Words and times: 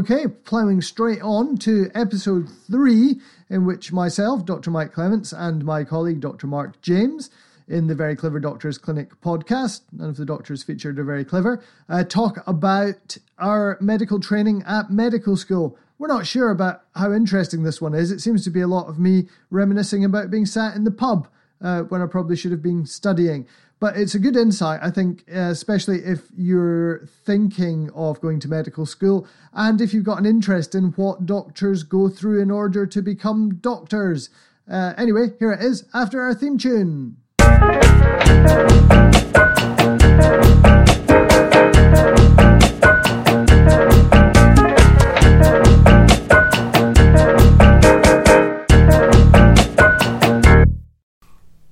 Okay, 0.00 0.26
ploughing 0.28 0.80
straight 0.80 1.20
on 1.20 1.58
to 1.58 1.90
episode 1.94 2.48
three, 2.48 3.20
in 3.50 3.66
which 3.66 3.92
myself, 3.92 4.46
Dr. 4.46 4.70
Mike 4.70 4.94
Clements, 4.94 5.30
and 5.30 5.62
my 5.62 5.84
colleague, 5.84 6.20
Dr. 6.20 6.46
Mark 6.46 6.80
James, 6.80 7.28
in 7.68 7.86
the 7.86 7.94
Very 7.94 8.16
Clever 8.16 8.40
Doctors 8.40 8.78
Clinic 8.78 9.20
podcast, 9.20 9.82
none 9.92 10.08
of 10.08 10.16
the 10.16 10.24
doctors 10.24 10.62
featured 10.62 10.98
are 10.98 11.04
very 11.04 11.22
clever, 11.22 11.62
uh, 11.90 12.02
talk 12.02 12.42
about 12.46 13.18
our 13.38 13.76
medical 13.82 14.18
training 14.18 14.62
at 14.66 14.90
medical 14.90 15.36
school. 15.36 15.76
We're 15.98 16.08
not 16.08 16.26
sure 16.26 16.48
about 16.48 16.84
how 16.94 17.12
interesting 17.12 17.62
this 17.62 17.82
one 17.82 17.92
is. 17.92 18.10
It 18.10 18.20
seems 18.20 18.42
to 18.44 18.50
be 18.50 18.62
a 18.62 18.66
lot 18.66 18.88
of 18.88 18.98
me 18.98 19.28
reminiscing 19.50 20.02
about 20.02 20.30
being 20.30 20.46
sat 20.46 20.76
in 20.76 20.84
the 20.84 20.90
pub 20.90 21.28
uh, 21.60 21.82
when 21.82 22.00
I 22.00 22.06
probably 22.06 22.36
should 22.36 22.52
have 22.52 22.62
been 22.62 22.86
studying. 22.86 23.46
But 23.80 23.96
it's 23.96 24.14
a 24.14 24.18
good 24.18 24.36
insight, 24.36 24.80
I 24.82 24.90
think, 24.90 25.24
uh, 25.34 25.48
especially 25.48 26.00
if 26.00 26.28
you're 26.36 27.06
thinking 27.24 27.90
of 27.94 28.20
going 28.20 28.38
to 28.40 28.48
medical 28.48 28.84
school 28.84 29.26
and 29.54 29.80
if 29.80 29.94
you've 29.94 30.04
got 30.04 30.18
an 30.18 30.26
interest 30.26 30.74
in 30.74 30.92
what 30.92 31.24
doctors 31.24 31.82
go 31.82 32.10
through 32.10 32.42
in 32.42 32.50
order 32.50 32.84
to 32.86 33.00
become 33.00 33.54
doctors. 33.54 34.28
Uh, 34.70 34.92
anyway, 34.98 35.28
here 35.38 35.50
it 35.52 35.64
is 35.64 35.86
after 35.94 36.20
our 36.20 36.34
theme 36.34 36.58
tune. 36.58 37.16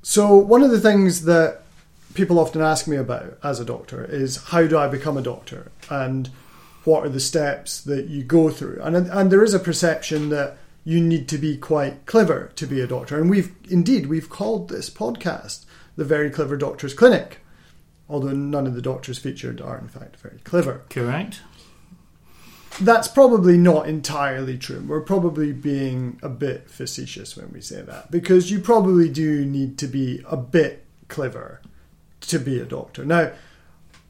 So, 0.01 0.35
one 0.35 0.63
of 0.63 0.71
the 0.71 0.81
things 0.81 1.27
that 1.27 1.61
people 2.19 2.41
often 2.41 2.61
ask 2.61 2.89
me 2.89 2.97
about 2.97 3.39
as 3.45 3.61
a 3.61 3.65
doctor 3.65 4.05
is 4.05 4.43
how 4.47 4.67
do 4.67 4.77
I 4.77 4.89
become 4.89 5.17
a 5.17 5.23
doctor 5.23 5.71
and 5.89 6.29
what 6.83 7.07
are 7.07 7.09
the 7.09 7.21
steps 7.21 7.81
that 7.83 8.09
you 8.09 8.25
go 8.25 8.51
through? 8.51 8.81
And, 8.83 8.97
and 8.97 9.31
there 9.31 9.45
is 9.45 9.55
a 9.55 9.61
perception 9.61 10.29
that 10.31 10.59
you 10.83 11.01
need 11.01 11.29
to 11.29 11.39
be 11.39 11.57
quite 11.57 12.07
clever 12.07 12.51
to 12.57 12.67
be 12.67 12.81
a 12.81 12.89
doctor. 12.89 13.21
And 13.21 13.31
we've 13.31 13.55
indeed, 13.71 14.07
we've 14.07 14.29
called 14.29 14.69
this 14.69 14.91
podcast 14.91 15.65
the 15.95 16.05
Very 16.05 16.29
Clever 16.29 16.57
Doctors 16.57 16.93
Clinic, 16.93 17.39
although 18.09 18.33
none 18.33 18.67
of 18.67 18.75
the 18.75 18.83
doctors 18.83 19.19
featured 19.19 19.61
are 19.61 19.79
in 19.79 19.89
fact 19.89 20.17
very 20.17 20.41
clever. 20.43 20.83
Correct. 20.91 21.43
That's 22.81 23.07
probably 23.07 23.57
not 23.57 23.89
entirely 23.89 24.59
true. 24.59 24.85
We're 24.85 25.03
probably 25.03 25.53
being 25.53 26.19
a 26.21 26.29
bit 26.29 26.69
facetious 26.69 27.37
when 27.37 27.53
we 27.53 27.61
say 27.61 27.81
that 27.83 28.11
because 28.11 28.51
you 28.51 28.59
probably 28.59 29.09
do 29.09 29.45
need 29.45 29.79
to 29.79 29.87
be 29.87 30.25
a 30.29 30.37
bit 30.37 30.85
clever 31.07 31.61
to 32.29 32.39
be 32.39 32.59
a 32.61 32.65
doctor. 32.65 33.05
Now, 33.05 33.33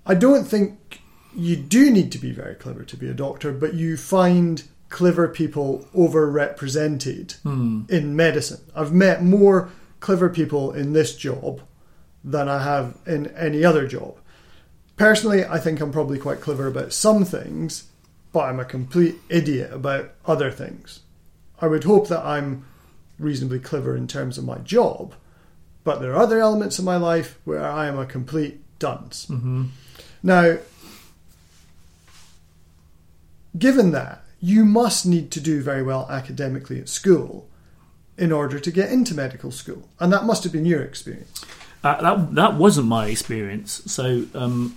I 0.07 0.15
don't 0.15 0.45
think 0.45 1.01
you 1.37 1.57
do 1.57 1.91
need 1.91 2.11
to 2.13 2.19
be 2.19 2.33
very 2.33 2.55
clever 2.55 2.83
to 2.85 2.97
be 2.97 3.09
a 3.09 3.15
doctor, 3.15 3.53
but 3.53 3.75
you 3.75 3.97
find 3.97 4.63
clever 4.89 5.29
people 5.29 5.87
overrepresented 5.95 7.37
Hmm. 7.43 7.83
in 7.89 8.17
medicine. 8.17 8.61
I've 8.75 8.93
met 8.93 9.23
more 9.23 9.69
clever 10.01 10.29
people 10.29 10.73
in 10.73 10.93
this 10.93 11.15
job 11.17 11.61
than 12.25 12.49
I 12.49 12.63
have 12.63 12.97
in 13.07 13.27
any 13.37 13.65
other 13.65 13.87
job. 13.87 14.17
Personally, 14.97 15.45
I 15.45 15.59
think 15.59 15.81
I'm 15.81 15.93
probably 15.93 16.19
quite 16.19 16.41
clever 16.41 16.67
about 16.67 16.93
some 16.93 17.25
things, 17.25 17.85
but 18.33 18.41
I'm 18.41 18.59
a 18.61 18.65
complete 18.65 19.17
idiot 19.29 19.73
about 19.73 20.13
other 20.27 20.51
things. 20.51 21.01
I 21.61 21.67
would 21.69 21.85
hope 21.85 22.09
that 22.09 22.25
I'm 22.25 22.65
reasonably 23.19 23.59
clever 23.61 23.97
in 23.97 24.07
terms 24.07 24.39
of 24.39 24.45
my 24.45 24.59
job, 24.59 25.15
but 25.89 26.03
there 26.03 26.13
are 26.13 26.23
other 26.23 26.39
elements 26.39 26.79
of 26.79 26.85
my 26.85 26.99
life 26.99 27.39
where 27.47 27.67
I 27.67 27.87
am 27.87 27.99
a 27.99 28.05
complete 28.05 28.61
dunce. 28.79 29.25
hmm 29.25 29.69
Now, 30.23 30.59
given 33.59 33.93
that, 33.93 34.23
you 34.39 34.67
must 34.67 35.07
need 35.07 35.31
to 35.31 35.41
do 35.41 35.63
very 35.63 35.83
well 35.83 36.07
academically 36.11 36.79
at 36.79 36.91
school 36.91 37.49
in 38.19 38.33
order 38.33 38.61
to 38.61 38.71
get 38.71 38.93
into 38.93 39.15
medical 39.15 39.51
school. 39.51 39.89
And 39.99 40.13
that 40.13 40.25
must 40.25 40.45
have 40.45 40.53
been 40.53 40.67
your 40.67 40.83
experience. 40.83 41.43
Uh, 41.83 42.03
that 42.03 42.35
that 42.35 42.55
wasn't 42.65 42.89
my 42.89 43.07
experience. 43.07 43.81
So 43.87 44.27
um, 44.35 44.77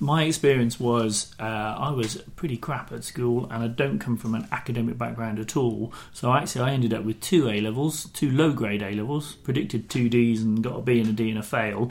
my 0.00 0.24
experience 0.24 0.78
was 0.78 1.34
uh, 1.40 1.42
I 1.42 1.90
was 1.90 2.16
pretty 2.36 2.56
crap 2.56 2.92
at 2.92 3.04
school, 3.04 3.48
and 3.50 3.62
I 3.62 3.68
don't 3.68 3.98
come 3.98 4.16
from 4.16 4.34
an 4.34 4.46
academic 4.52 4.96
background 4.96 5.38
at 5.38 5.56
all. 5.56 5.92
So 6.12 6.32
actually, 6.32 6.70
I 6.70 6.72
ended 6.72 6.94
up 6.94 7.04
with 7.04 7.20
two 7.20 7.48
A 7.48 7.60
levels, 7.60 8.04
two 8.10 8.30
low 8.30 8.52
grade 8.52 8.82
A 8.82 8.92
levels, 8.92 9.34
predicted 9.34 9.90
two 9.90 10.08
Ds, 10.08 10.40
and 10.40 10.62
got 10.62 10.78
a 10.78 10.82
B 10.82 11.00
and 11.00 11.08
a 11.08 11.12
D 11.12 11.30
and 11.30 11.38
a 11.38 11.42
fail. 11.42 11.90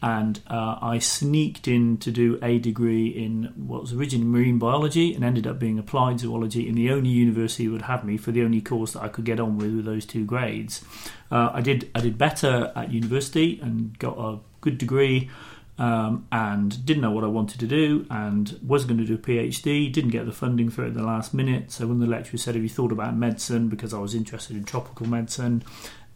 And 0.00 0.40
uh, 0.46 0.78
I 0.80 1.00
sneaked 1.00 1.66
in 1.66 1.96
to 1.98 2.12
do 2.12 2.38
a 2.40 2.60
degree 2.60 3.08
in 3.08 3.52
what 3.56 3.80
was 3.80 3.92
originally 3.92 4.28
marine 4.28 4.58
biology 4.60 5.12
and 5.12 5.24
ended 5.24 5.44
up 5.44 5.58
being 5.58 5.76
applied 5.76 6.20
zoology 6.20 6.68
in 6.68 6.76
the 6.76 6.92
only 6.92 7.10
university 7.10 7.66
that 7.66 7.72
would 7.72 7.82
have 7.82 8.04
me 8.04 8.16
for 8.16 8.30
the 8.30 8.42
only 8.42 8.60
course 8.60 8.92
that 8.92 9.02
I 9.02 9.08
could 9.08 9.24
get 9.24 9.40
on 9.40 9.58
with 9.58 9.74
with 9.74 9.84
those 9.84 10.06
two 10.06 10.24
grades. 10.24 10.84
Uh, 11.32 11.50
I 11.52 11.62
did 11.62 11.90
I 11.96 12.00
did 12.00 12.16
better 12.16 12.72
at 12.76 12.92
university 12.92 13.58
and 13.60 13.98
got 13.98 14.16
a 14.18 14.38
good 14.60 14.78
degree 14.78 15.30
um, 15.78 16.26
and 16.32 16.84
didn't 16.84 17.02
know 17.02 17.12
what 17.12 17.24
I 17.24 17.28
wanted 17.28 17.60
to 17.60 17.66
do 17.66 18.04
and 18.10 18.58
was 18.66 18.84
going 18.84 18.98
to 18.98 19.04
do 19.04 19.14
a 19.14 19.18
PhD. 19.18 19.92
Didn't 19.92 20.10
get 20.10 20.26
the 20.26 20.32
funding 20.32 20.70
for 20.70 20.84
it 20.84 20.88
at 20.88 20.94
the 20.94 21.04
last 21.04 21.32
minute. 21.32 21.70
So 21.70 21.86
when 21.86 22.00
the 22.00 22.06
lecturer 22.06 22.38
said, 22.38 22.54
"Have 22.54 22.64
you 22.64 22.68
thought 22.68 22.92
about 22.92 23.16
medicine?" 23.16 23.68
because 23.68 23.94
I 23.94 23.98
was 23.98 24.14
interested 24.14 24.56
in 24.56 24.64
tropical 24.64 25.06
medicine, 25.08 25.62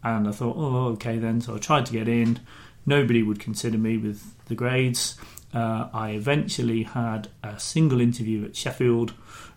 and 0.02 0.28
I 0.28 0.32
thought, 0.32 0.56
"Oh, 0.56 0.86
okay 0.94 1.18
then." 1.18 1.40
So 1.40 1.54
I 1.54 1.58
tried 1.58 1.86
to 1.86 1.92
get 1.92 2.08
in. 2.08 2.40
Nobody 2.84 3.22
would 3.22 3.38
consider 3.38 3.78
me 3.78 3.96
with 3.96 4.34
the 4.46 4.56
grades. 4.56 5.16
Uh, 5.54 5.88
I 5.92 6.10
eventually 6.10 6.82
had 6.82 7.28
a 7.42 7.60
single 7.60 8.00
interview 8.00 8.44
at 8.44 8.56
Sheffield 8.56 9.12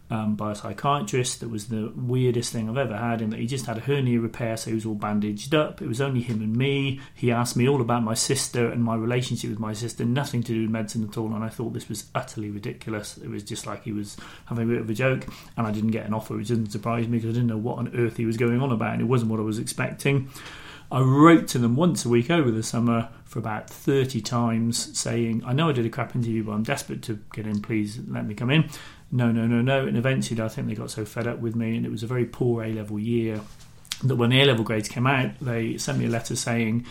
um, 0.10 0.36
by 0.36 0.52
a 0.52 0.56
psychiatrist 0.56 1.40
that 1.40 1.50
was 1.50 1.68
the 1.68 1.92
weirdest 1.96 2.54
thing 2.54 2.70
I've 2.70 2.78
ever 2.78 2.96
had 2.96 3.22
in 3.22 3.32
that 3.32 3.40
he 3.40 3.48
just 3.48 3.66
had 3.66 3.78
a 3.78 3.82
hernia 3.82 4.20
repair, 4.20 4.56
so 4.58 4.70
he 4.70 4.76
was 4.76 4.86
all 4.86 4.96
bandaged 4.96 5.56
up. 5.56 5.82
It 5.82 5.88
was 5.88 6.00
only 6.00 6.22
him 6.22 6.42
and 6.42 6.56
me. 6.56 7.00
He 7.14 7.32
asked 7.32 7.58
me 7.58 7.68
all 7.68 7.82
about 7.82 8.04
my 8.04 8.14
sister 8.14 8.70
and 8.70 8.84
my 8.84 8.96
relationship 8.96 9.50
with 9.50 9.60
my 9.60 9.74
sister, 9.74 10.06
nothing 10.06 10.44
to 10.44 10.54
do 10.54 10.62
with 10.62 10.70
medicine 10.70 11.08
at 11.08 11.18
all, 11.18 11.34
and 11.34 11.44
I 11.44 11.50
thought 11.50 11.74
this 11.74 11.90
was 11.90 12.06
utterly 12.14 12.52
ridiculous. 12.52 13.18
It 13.18 13.30
was 13.30 13.44
just 13.44 13.66
like 13.66 13.84
he 13.84 13.92
was 13.92 14.18
having 14.46 14.70
a 14.70 14.74
bit 14.74 14.82
of 14.82 14.90
a 14.90 14.94
joke, 14.94 15.26
and 15.58 15.66
I 15.66 15.72
didn't 15.72 15.92
get 15.92 16.06
an 16.06 16.14
offer, 16.14 16.36
which 16.36 16.50
didn't 16.50 16.72
surprise 16.72 17.08
me 17.08 17.18
because 17.18 17.32
I 17.32 17.40
didn't 17.40 17.50
know 17.50 17.58
what 17.58 17.80
on 17.80 17.96
earth 17.96 18.18
he 18.18 18.26
was 18.26 18.38
going 18.38 18.62
on 18.62 18.72
about, 18.72 18.94
and 18.94 19.02
it 19.02 19.06
wasn't 19.06 19.32
what 19.32 19.40
I 19.40 19.44
was 19.44 19.60
expecting. 19.60 20.30
I 20.91 21.00
wrote 21.01 21.47
to 21.50 21.57
them 21.59 21.75
once 21.75 22.06
a 22.06 22.09
week 22.09 22.29
over 22.29 22.51
the 22.51 22.63
summer 22.63 23.09
for 23.25 23.40
about 23.40 23.69
30 23.69 24.22
times 24.22 24.97
saying, 24.97 25.44
I 25.46 25.51
know 25.53 25.69
I 25.69 25.72
did 25.72 25.85
a 25.85 25.90
crap 25.90 26.16
interview, 26.16 26.44
but 26.44 26.51
I'm 26.53 26.63
desperate 26.63 27.01
to 27.03 27.19
get 27.34 27.47
in. 27.47 27.62
Please 27.62 28.00
let 28.07 28.25
me 28.25 28.34
come 28.35 28.51
in. 28.51 28.69
No, 29.12 29.31
no, 29.31 29.47
no, 29.47 29.62
no. 29.62 29.88
And 29.88 29.97
eventually, 29.97 30.41
I 30.41 30.47
think 30.47 30.68
they 30.68 30.75
got 30.75 30.91
so 30.91 31.06
fed 31.06 31.28
up 31.28 31.40
with 31.40 31.56
me, 31.56 31.75
and 31.78 31.85
it 31.85 31.91
was 31.91 32.03
a 32.03 32.07
very 32.07 32.25
poor 32.25 32.63
A 32.63 32.72
level 32.73 33.00
year 33.00 33.41
that 34.03 34.16
when 34.16 34.29
the 34.29 34.41
A 34.41 34.46
level 34.46 34.63
grades 34.63 34.88
came 34.90 35.07
out, 35.07 35.31
they 35.40 35.78
sent 35.78 35.97
me 35.97 36.06
a 36.06 36.09
letter 36.09 36.35
saying, 36.35 36.85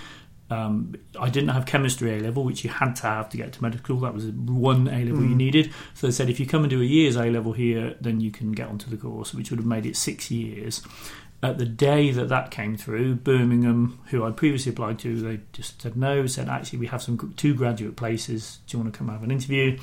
um, 0.50 0.94
I 1.18 1.30
didn't 1.30 1.50
have 1.50 1.64
chemistry 1.66 2.18
A 2.18 2.20
level, 2.20 2.44
which 2.44 2.64
you 2.64 2.70
had 2.70 2.94
to 2.96 3.02
have 3.02 3.28
to 3.30 3.36
get 3.36 3.52
to 3.54 3.62
medical 3.62 3.84
school. 3.84 4.00
That 4.00 4.14
was 4.14 4.26
one 4.26 4.88
A 4.88 5.04
level 5.04 5.24
you 5.24 5.34
Mm. 5.34 5.36
needed. 5.36 5.72
So 5.94 6.06
they 6.06 6.12
said 6.12 6.28
if 6.28 6.38
you 6.38 6.46
come 6.46 6.62
and 6.62 6.70
do 6.70 6.80
a 6.82 6.84
year's 6.84 7.16
A 7.16 7.30
level 7.30 7.52
here, 7.52 7.94
then 8.00 8.20
you 8.20 8.30
can 8.30 8.52
get 8.52 8.68
onto 8.68 8.90
the 8.90 8.96
course, 8.96 9.32
which 9.34 9.50
would 9.50 9.58
have 9.58 9.66
made 9.66 9.86
it 9.86 9.96
six 9.96 10.30
years. 10.30 10.82
At 11.44 11.58
the 11.58 11.66
day 11.66 12.10
that 12.10 12.30
that 12.30 12.50
came 12.50 12.74
through, 12.78 13.16
Birmingham, 13.16 14.00
who 14.06 14.24
I'd 14.24 14.34
previously 14.34 14.72
applied 14.72 14.98
to, 15.00 15.20
they 15.20 15.40
just 15.52 15.82
said 15.82 15.94
no. 15.94 16.26
Said 16.26 16.48
actually 16.48 16.78
we 16.78 16.86
have 16.86 17.02
some 17.02 17.34
two 17.36 17.52
graduate 17.52 17.96
places. 17.96 18.60
Do 18.66 18.78
you 18.78 18.82
want 18.82 18.94
to 18.94 18.98
come 18.98 19.10
have 19.10 19.22
an 19.22 19.30
interview? 19.30 19.78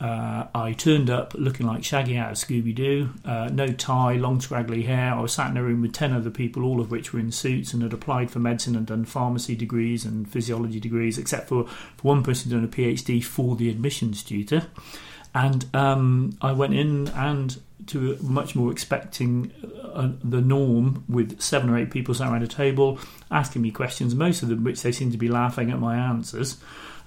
Uh, 0.00 0.46
I 0.54 0.72
turned 0.72 1.10
up 1.10 1.34
looking 1.34 1.66
like 1.66 1.84
Shaggy 1.84 2.16
out 2.16 2.32
of 2.32 2.38
Scooby 2.38 2.74
Doo, 2.74 3.10
uh, 3.26 3.50
no 3.52 3.66
tie, 3.66 4.14
long 4.14 4.40
scraggly 4.40 4.84
hair. 4.84 5.12
I 5.12 5.20
was 5.20 5.34
sat 5.34 5.50
in 5.50 5.58
a 5.58 5.62
room 5.62 5.82
with 5.82 5.92
10 5.92 6.14
other 6.14 6.30
people, 6.30 6.64
all 6.64 6.80
of 6.80 6.90
which 6.90 7.12
were 7.12 7.20
in 7.20 7.30
suits 7.30 7.74
and 7.74 7.82
had 7.82 7.92
applied 7.92 8.30
for 8.30 8.38
medicine 8.38 8.74
and 8.74 8.86
done 8.86 9.04
pharmacy 9.04 9.54
degrees 9.54 10.06
and 10.06 10.26
physiology 10.30 10.80
degrees, 10.80 11.18
except 11.18 11.48
for, 11.48 11.66
for 11.66 12.08
one 12.08 12.22
person 12.22 12.50
who'd 12.50 12.64
a 12.64 12.68
PhD 12.68 13.22
for 13.22 13.54
the 13.54 13.68
admissions 13.68 14.22
tutor. 14.22 14.66
And 15.34 15.66
um, 15.74 16.38
I 16.40 16.52
went 16.52 16.72
in 16.72 17.08
and 17.08 17.60
to 17.88 18.16
much 18.22 18.56
more 18.56 18.72
expecting 18.72 19.52
the 19.96 20.40
norm 20.40 21.04
with 21.08 21.40
seven 21.40 21.70
or 21.70 21.78
eight 21.78 21.90
people 21.90 22.14
sat 22.14 22.30
around 22.30 22.42
a 22.42 22.48
table 22.48 22.98
asking 23.30 23.62
me 23.62 23.70
questions, 23.70 24.14
most 24.14 24.42
of 24.42 24.48
them 24.48 24.64
which 24.64 24.82
they 24.82 24.92
seemed 24.92 25.12
to 25.12 25.18
be 25.18 25.28
laughing 25.28 25.70
at 25.70 25.78
my 25.78 25.96
answers. 25.96 26.58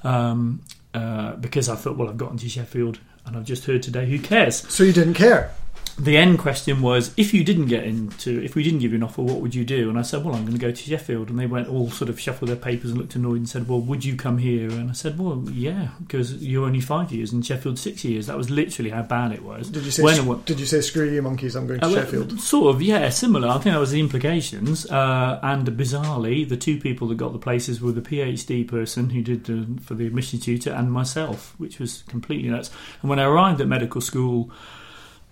Um, 0.04 0.62
uh, 0.94 1.36
because 1.36 1.70
I 1.70 1.76
thought, 1.76 1.98
well, 1.98 2.10
I've 2.10 2.18
gotten 2.18 2.38
to 2.38 2.50
Sheffield 2.50 3.00
and 3.26 3.38
I've 3.38 3.46
just 3.46 3.66
heard 3.66 3.84
today, 3.84 4.06
who 4.06 4.20
cares? 4.20 4.68
So 4.74 4.84
you 4.84 4.94
didn't 4.94 5.14
care. 5.14 5.52
The 6.00 6.16
end 6.16 6.40
question 6.40 6.82
was, 6.82 7.14
if 7.18 7.34
you 7.34 7.44
didn't 7.44 7.66
get 7.68 7.84
into, 7.84 8.42
if 8.42 8.56
we 8.56 8.64
didn't 8.64 8.80
give 8.80 8.92
you 8.92 8.98
an 8.98 9.04
offer, 9.04 9.22
what 9.22 9.42
would 9.42 9.54
you 9.54 9.66
do? 9.66 9.90
And 9.90 10.00
I 10.00 10.02
said, 10.02 10.24
well, 10.24 10.34
I'm 10.34 10.44
going 10.46 10.58
to 10.58 10.60
go 10.60 10.72
to 10.72 10.82
Sheffield. 10.82 11.30
And 11.30 11.38
they 11.38 11.46
went 11.46 11.68
all 11.68 11.92
sort 11.92 12.10
of 12.10 12.18
shuffled 12.18 12.50
their 12.50 12.56
papers 12.56 12.92
and 12.92 13.00
looked 13.00 13.16
annoyed 13.16 13.36
and 13.38 13.50
said, 13.50 13.68
well, 13.68 13.82
would 13.82 14.06
you 14.06 14.16
come 14.16 14.38
here? 14.38 14.70
And 14.70 14.90
I 14.90 14.94
said, 14.94 15.20
well, 15.20 15.44
yeah, 15.52 15.90
because 16.02 16.36
you're 16.36 16.66
only 16.66 16.80
five 16.80 17.12
years 17.12 17.34
and 17.34 17.46
Sheffield 17.46 17.78
six 17.78 18.06
years. 18.06 18.28
That 18.28 18.38
was 18.38 18.50
literally 18.50 18.92
how 18.92 19.02
bad 19.02 19.34
it 19.34 19.44
was. 19.44 19.70
Did 19.70 19.84
you 19.84 19.92
say? 19.92 20.02
When 20.04 20.26
what- 20.26 20.46
Did 20.46 20.60
you 20.62 20.66
say 20.66 20.80
screw 20.80 21.10
you 21.10 21.22
monkeys? 21.22 21.56
I'm 21.56 21.68
going 21.68 21.82
to 21.82 21.86
Uh, 21.86 21.94
Sheffield. 21.94 22.40
Sort 22.40 22.74
of, 22.76 22.82
yeah, 22.82 23.10
similar. 23.10 23.50
I 23.50 23.54
think 23.60 23.74
that 23.74 23.80
was 23.80 23.92
the 23.92 24.00
implications. 24.00 24.86
Uh, 24.90 25.40
and 25.44 25.68
bizarrely, 25.68 26.48
the 26.48 26.56
two 26.58 26.80
people 26.80 27.10
that 27.10 27.16
got 27.18 27.34
the 27.34 27.40
places 27.40 27.82
were 27.82 27.92
the 27.92 28.02
PhD 28.02 28.66
person 28.66 29.10
who 29.10 29.22
did 29.22 29.44
the, 29.46 29.68
for 29.82 29.96
the 29.96 30.08
admission 30.08 30.40
tutor 30.40 30.72
and 30.72 30.94
myself, 30.94 31.56
which 31.58 31.78
was 31.78 32.04
completely 32.08 32.50
nuts. 32.50 32.72
And 33.02 33.10
when 33.10 33.20
I 33.20 33.24
arrived 33.26 33.60
at 33.60 33.68
medical 33.68 34.00
school, 34.00 34.50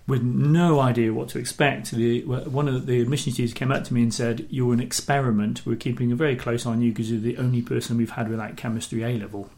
with 0.08 0.22
no 0.22 0.80
idea 0.80 1.12
what 1.12 1.28
to 1.28 1.38
expect. 1.38 1.92
The, 1.92 2.22
one 2.22 2.66
of 2.66 2.86
the 2.86 3.00
admission 3.00 3.32
students 3.32 3.54
came 3.54 3.70
up 3.70 3.84
to 3.84 3.94
me 3.94 4.02
and 4.02 4.12
said, 4.12 4.48
"You're 4.50 4.72
an 4.72 4.80
experiment. 4.80 5.62
We're 5.64 5.76
keeping 5.76 6.10
a 6.10 6.16
very 6.16 6.34
close 6.34 6.66
eye 6.66 6.70
on 6.70 6.82
you 6.82 6.90
because 6.90 7.10
you're 7.10 7.20
the 7.20 7.36
only 7.36 7.62
person 7.62 7.98
we've 7.98 8.10
had 8.10 8.28
without 8.28 8.56
chemistry 8.56 9.04
A 9.04 9.18
level." 9.18 9.50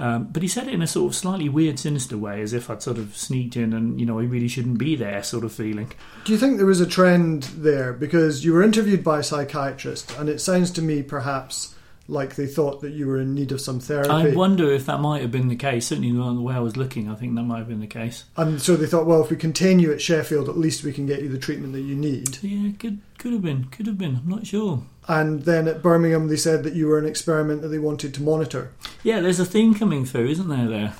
Um, 0.00 0.28
but 0.30 0.42
he 0.42 0.48
said 0.48 0.68
it 0.68 0.74
in 0.74 0.82
a 0.82 0.86
sort 0.86 1.10
of 1.10 1.16
slightly 1.16 1.48
weird, 1.48 1.78
sinister 1.78 2.16
way, 2.16 2.40
as 2.40 2.52
if 2.52 2.70
I'd 2.70 2.82
sort 2.82 2.98
of 2.98 3.16
sneaked 3.16 3.56
in 3.56 3.72
and, 3.72 3.98
you 3.98 4.06
know, 4.06 4.20
I 4.20 4.22
really 4.22 4.46
shouldn't 4.46 4.78
be 4.78 4.94
there 4.94 5.24
sort 5.24 5.42
of 5.42 5.52
feeling. 5.52 5.92
Do 6.24 6.32
you 6.32 6.38
think 6.38 6.56
there 6.56 6.66
was 6.66 6.80
a 6.80 6.86
trend 6.86 7.42
there? 7.56 7.92
Because 7.92 8.44
you 8.44 8.52
were 8.52 8.62
interviewed 8.62 9.02
by 9.02 9.18
a 9.18 9.24
psychiatrist, 9.24 10.16
and 10.16 10.28
it 10.28 10.40
sounds 10.40 10.70
to 10.72 10.82
me 10.82 11.02
perhaps 11.02 11.74
like 12.08 12.36
they 12.36 12.46
thought 12.46 12.80
that 12.80 12.92
you 12.92 13.06
were 13.06 13.20
in 13.20 13.34
need 13.34 13.52
of 13.52 13.60
some 13.60 13.80
therapy. 13.80 14.10
I 14.10 14.34
wonder 14.34 14.72
if 14.72 14.86
that 14.86 14.98
might 14.98 15.20
have 15.20 15.30
been 15.30 15.48
the 15.48 15.56
case. 15.56 15.86
Certainly, 15.86 16.12
the 16.12 16.40
way 16.40 16.54
I 16.54 16.60
was 16.60 16.76
looking, 16.76 17.08
I 17.10 17.14
think 17.14 17.34
that 17.34 17.42
might 17.42 17.58
have 17.58 17.68
been 17.68 17.80
the 17.80 17.86
case. 17.86 18.24
And 18.36 18.60
so 18.60 18.76
they 18.76 18.86
thought, 18.86 19.06
well, 19.06 19.22
if 19.22 19.30
we 19.30 19.36
continue 19.36 19.92
at 19.92 20.00
Sheffield, 20.00 20.48
at 20.48 20.56
least 20.56 20.82
we 20.82 20.92
can 20.92 21.06
get 21.06 21.22
you 21.22 21.28
the 21.28 21.38
treatment 21.38 21.74
that 21.74 21.82
you 21.82 21.94
need. 21.94 22.42
Yeah, 22.42 22.72
could 22.78 23.00
could 23.18 23.32
have 23.32 23.42
been, 23.42 23.64
could 23.64 23.86
have 23.86 23.98
been. 23.98 24.16
I'm 24.16 24.28
not 24.28 24.46
sure. 24.46 24.82
And 25.06 25.42
then 25.42 25.68
at 25.68 25.82
Birmingham, 25.82 26.28
they 26.28 26.36
said 26.36 26.64
that 26.64 26.74
you 26.74 26.86
were 26.86 26.98
an 26.98 27.06
experiment 27.06 27.62
that 27.62 27.68
they 27.68 27.78
wanted 27.78 28.14
to 28.14 28.22
monitor. 28.22 28.72
Yeah, 29.02 29.20
there's 29.20 29.40
a 29.40 29.44
theme 29.44 29.74
coming 29.74 30.04
through, 30.04 30.28
isn't 30.28 30.48
there? 30.48 30.68
There. 30.68 30.94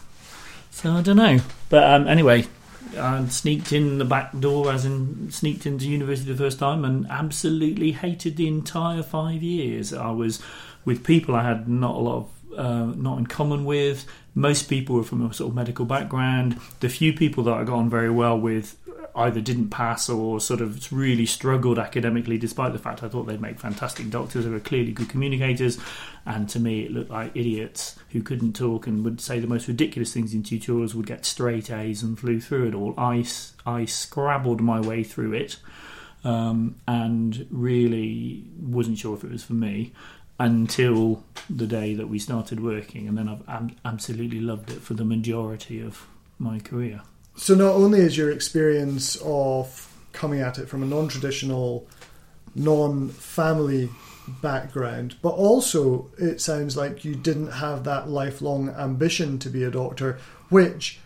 So 0.71 0.93
I 0.93 1.03
don't 1.03 1.17
know, 1.17 1.41
but 1.71 1.85
um, 1.85 2.07
anyway, 2.07 2.47
I 2.97 3.25
sneaked 3.27 3.73
in 3.73 3.99
the 3.99 4.05
back 4.05 4.39
door, 4.39 4.71
as 4.73 4.85
in 4.85 5.31
sneaked 5.31 5.67
into 5.67 5.89
university 5.89 6.31
the 6.31 6.39
first 6.39 6.59
time, 6.59 6.85
and 6.85 7.07
absolutely 7.11 7.93
hated 7.93 8.37
the 8.37 8.47
entire 8.47 9.03
five 9.03 9.43
years. 9.43 9.93
I 9.93 10.11
was 10.11 10.43
with 10.89 11.05
people 11.05 11.35
I 11.35 11.43
had 11.43 11.69
not 11.69 11.97
a 11.97 11.99
lot 11.99 12.17
of 12.17 12.59
uh, 12.59 12.93
not 12.97 13.19
in 13.19 13.27
common 13.27 13.67
with. 13.67 14.07
Most 14.35 14.71
people 14.71 14.97
were 14.97 15.05
from 15.05 15.25
a 15.25 15.35
sort 15.35 15.51
of 15.51 15.55
medical 15.55 15.85
background. 15.85 16.59
The 16.81 16.89
few 16.89 17.13
people 17.13 17.45
that 17.45 17.53
I 17.53 17.65
got 17.65 17.77
on 17.77 17.91
very 17.91 18.09
well 18.09 18.41
with 18.41 18.75
either 19.15 19.41
didn't 19.43 19.69
pass 19.69 20.09
or 20.09 20.41
sort 20.41 20.63
of 20.63 20.91
really 20.91 21.27
struggled 21.27 21.79
academically, 21.79 22.39
despite 22.39 22.73
the 22.73 22.79
fact 22.79 23.03
I 23.03 23.09
thought 23.09 23.25
they'd 23.25 23.41
make 23.41 23.61
fantastic 23.61 24.09
doctors. 24.09 24.47
They 24.47 24.51
were 24.51 24.61
clearly 24.61 24.93
good 24.93 25.11
communicators, 25.11 25.79
and 26.25 26.49
to 26.49 26.59
me, 26.59 26.85
it 26.85 26.91
looked 26.91 27.11
like 27.11 27.37
idiots 27.37 27.97
who 28.13 28.23
couldn't 28.23 28.57
talk 28.57 28.87
and 28.87 29.05
would 29.05 29.21
say 29.21 29.41
the 29.41 29.47
most 29.47 29.69
ridiculous 29.69 30.15
things 30.15 30.33
in 30.33 30.43
tutorials, 30.43 30.95
would 30.95 31.07
get 31.07 31.27
straight 31.27 31.71
A's 31.71 32.03
and 32.03 32.19
flew 32.19 32.41
through 32.41 32.69
it 32.69 32.75
all. 32.75 32.95
I, 32.97 33.27
I 33.67 33.85
scrabbled 33.85 34.63
my 34.63 34.81
way 34.81 35.05
through 35.05 35.35
it. 35.35 35.57
Um, 36.25 36.75
and 36.89 37.47
really 37.49 38.43
wasn't 38.61 38.99
sure 38.99 39.15
if 39.15 39.23
it 39.23 39.31
was 39.31 39.45
for 39.45 39.53
me 39.53 39.93
until 40.39 41.25
the 41.51 41.67
day 41.67 41.95
that 41.95 42.09
we 42.09 42.19
started 42.19 42.61
working, 42.61 43.09
and 43.09 43.19
then 43.19 43.29
I've 43.29 43.49
am- 43.49 43.77
absolutely 43.85 44.41
loved 44.41 44.71
it 44.71 44.81
for 44.81 44.95
the 44.95 45.05
majority 45.05 45.81
of 45.81 46.07
my 46.39 46.61
career. 46.61 47.03
So, 47.37 47.55
not 47.55 47.75
only 47.75 48.01
is 48.01 48.17
your 48.17 48.31
experience 48.31 49.17
of 49.25 49.93
coming 50.13 50.41
at 50.41 50.59
it 50.59 50.69
from 50.69 50.83
a 50.83 50.87
non 50.87 51.09
traditional, 51.09 51.87
non 52.55 53.09
family 53.09 53.91
background, 54.43 55.17
but 55.23 55.31
also 55.31 56.11
it 56.19 56.41
sounds 56.41 56.77
like 56.77 57.05
you 57.05 57.15
didn't 57.15 57.53
have 57.53 57.85
that 57.85 58.09
lifelong 58.09 58.71
ambition 58.71 59.39
to 59.41 59.49
be 59.49 59.65
a 59.65 59.71
doctor, 59.71 60.19
which 60.51 61.01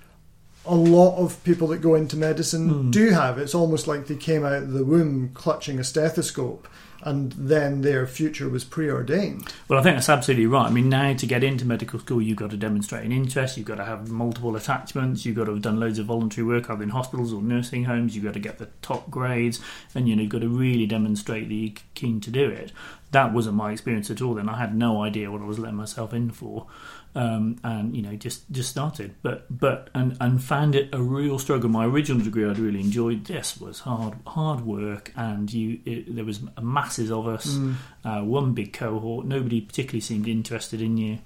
a 0.64 0.74
lot 0.74 1.16
of 1.16 1.42
people 1.44 1.68
that 1.68 1.78
go 1.78 1.94
into 1.94 2.16
medicine 2.16 2.70
mm. 2.70 2.90
do 2.90 3.10
have. 3.10 3.38
It's 3.38 3.54
almost 3.54 3.86
like 3.88 4.06
they 4.06 4.16
came 4.16 4.44
out 4.44 4.62
of 4.62 4.72
the 4.72 4.84
womb 4.84 5.30
clutching 5.34 5.78
a 5.78 5.84
stethoscope 5.84 6.68
and 7.02 7.32
then 7.32 7.82
their 7.82 8.06
future 8.06 8.48
was 8.48 8.64
preordained. 8.64 9.52
Well, 9.68 9.78
I 9.78 9.82
think 9.82 9.96
that's 9.96 10.08
absolutely 10.08 10.46
right. 10.46 10.66
I 10.66 10.70
mean, 10.70 10.88
now 10.88 11.14
to 11.14 11.26
get 11.26 11.42
into 11.42 11.64
medical 11.64 11.98
school, 11.98 12.22
you've 12.22 12.38
got 12.38 12.50
to 12.50 12.56
demonstrate 12.56 13.04
an 13.04 13.12
interest, 13.12 13.56
you've 13.56 13.66
got 13.66 13.76
to 13.76 13.84
have 13.84 14.10
multiple 14.10 14.54
attachments, 14.56 15.26
you've 15.26 15.36
got 15.36 15.44
to 15.44 15.52
have 15.52 15.62
done 15.62 15.80
loads 15.80 15.98
of 15.98 16.06
voluntary 16.06 16.46
work 16.46 16.70
either 16.70 16.82
in 16.82 16.90
hospitals 16.90 17.32
or 17.32 17.42
nursing 17.42 17.84
homes, 17.84 18.14
you've 18.14 18.24
got 18.24 18.34
to 18.34 18.40
get 18.40 18.58
the 18.58 18.68
top 18.80 19.10
grades, 19.10 19.60
and 19.94 20.08
you 20.08 20.16
know, 20.16 20.22
you've 20.22 20.32
got 20.32 20.42
to 20.42 20.48
really 20.48 20.86
demonstrate 20.86 21.48
that 21.48 21.54
you're 21.54 21.74
keen 21.94 22.20
to 22.20 22.30
do 22.30 22.48
it. 22.48 22.72
That 23.10 23.32
wasn't 23.32 23.56
my 23.56 23.72
experience 23.72 24.10
at 24.10 24.22
all. 24.22 24.34
Then 24.34 24.48
I 24.48 24.56
had 24.56 24.74
no 24.74 25.02
idea 25.02 25.30
what 25.30 25.42
I 25.42 25.44
was 25.44 25.58
letting 25.58 25.76
myself 25.76 26.14
in 26.14 26.30
for 26.30 26.66
um, 27.14 27.56
and 27.62 27.94
you 27.94 28.02
know 28.02 28.16
just 28.16 28.50
just 28.50 28.70
started, 28.70 29.14
but 29.22 29.46
but 29.50 29.90
and 29.94 30.16
and 30.20 30.42
found 30.42 30.74
it 30.74 30.88
a 30.94 31.02
real 31.02 31.38
struggle. 31.38 31.68
My 31.68 31.84
original 31.84 32.22
degree 32.22 32.48
I'd 32.48 32.58
really 32.58 32.80
enjoyed. 32.80 33.26
This 33.26 33.58
was 33.58 33.80
hard 33.80 34.14
hard 34.26 34.62
work, 34.62 35.12
and 35.16 35.52
you 35.52 35.80
it, 35.84 36.14
there 36.14 36.24
was 36.24 36.40
masses 36.60 37.10
of 37.10 37.26
us, 37.26 37.46
mm. 37.46 37.74
uh, 38.04 38.22
one 38.22 38.54
big 38.54 38.72
cohort. 38.72 39.26
Nobody 39.26 39.60
particularly 39.60 40.00
seemed 40.00 40.26
interested 40.26 40.80
in 40.80 40.96
you. 40.96 41.18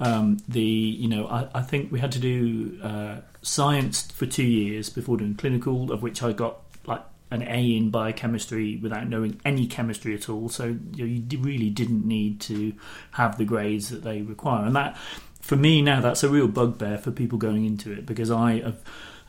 Um, 0.00 0.38
the 0.48 0.60
you 0.60 1.08
know 1.08 1.26
I, 1.26 1.48
I, 1.54 1.62
think 1.62 1.92
we 1.92 2.00
had 2.00 2.10
to 2.12 2.18
do 2.18 2.80
uh, 2.82 3.16
science 3.42 4.10
for 4.10 4.26
two 4.26 4.42
years 4.42 4.88
before 4.88 5.18
doing 5.18 5.34
clinical, 5.34 5.92
of 5.92 6.02
which 6.02 6.22
I 6.22 6.32
got 6.32 6.62
like 6.86 7.02
an 7.30 7.42
A 7.42 7.76
in 7.76 7.90
biochemistry 7.90 8.76
without 8.76 9.08
knowing 9.08 9.40
any 9.44 9.66
chemistry 9.66 10.14
at 10.14 10.28
all. 10.28 10.48
So 10.48 10.76
you, 10.94 11.06
know, 11.06 11.24
you 11.30 11.38
really 11.38 11.70
didn't 11.70 12.06
need 12.06 12.40
to 12.42 12.72
have 13.12 13.38
the 13.38 13.44
grades 13.44 13.90
that 13.90 14.02
they 14.02 14.22
require, 14.22 14.64
and 14.64 14.74
that 14.74 14.96
for 15.44 15.56
me 15.56 15.82
now, 15.82 16.00
that's 16.00 16.22
a 16.22 16.30
real 16.30 16.48
bugbear 16.48 16.96
for 16.96 17.10
people 17.10 17.36
going 17.36 17.66
into 17.66 17.92
it 17.92 18.06
because 18.06 18.30
I 18.30 18.60
have 18.60 18.80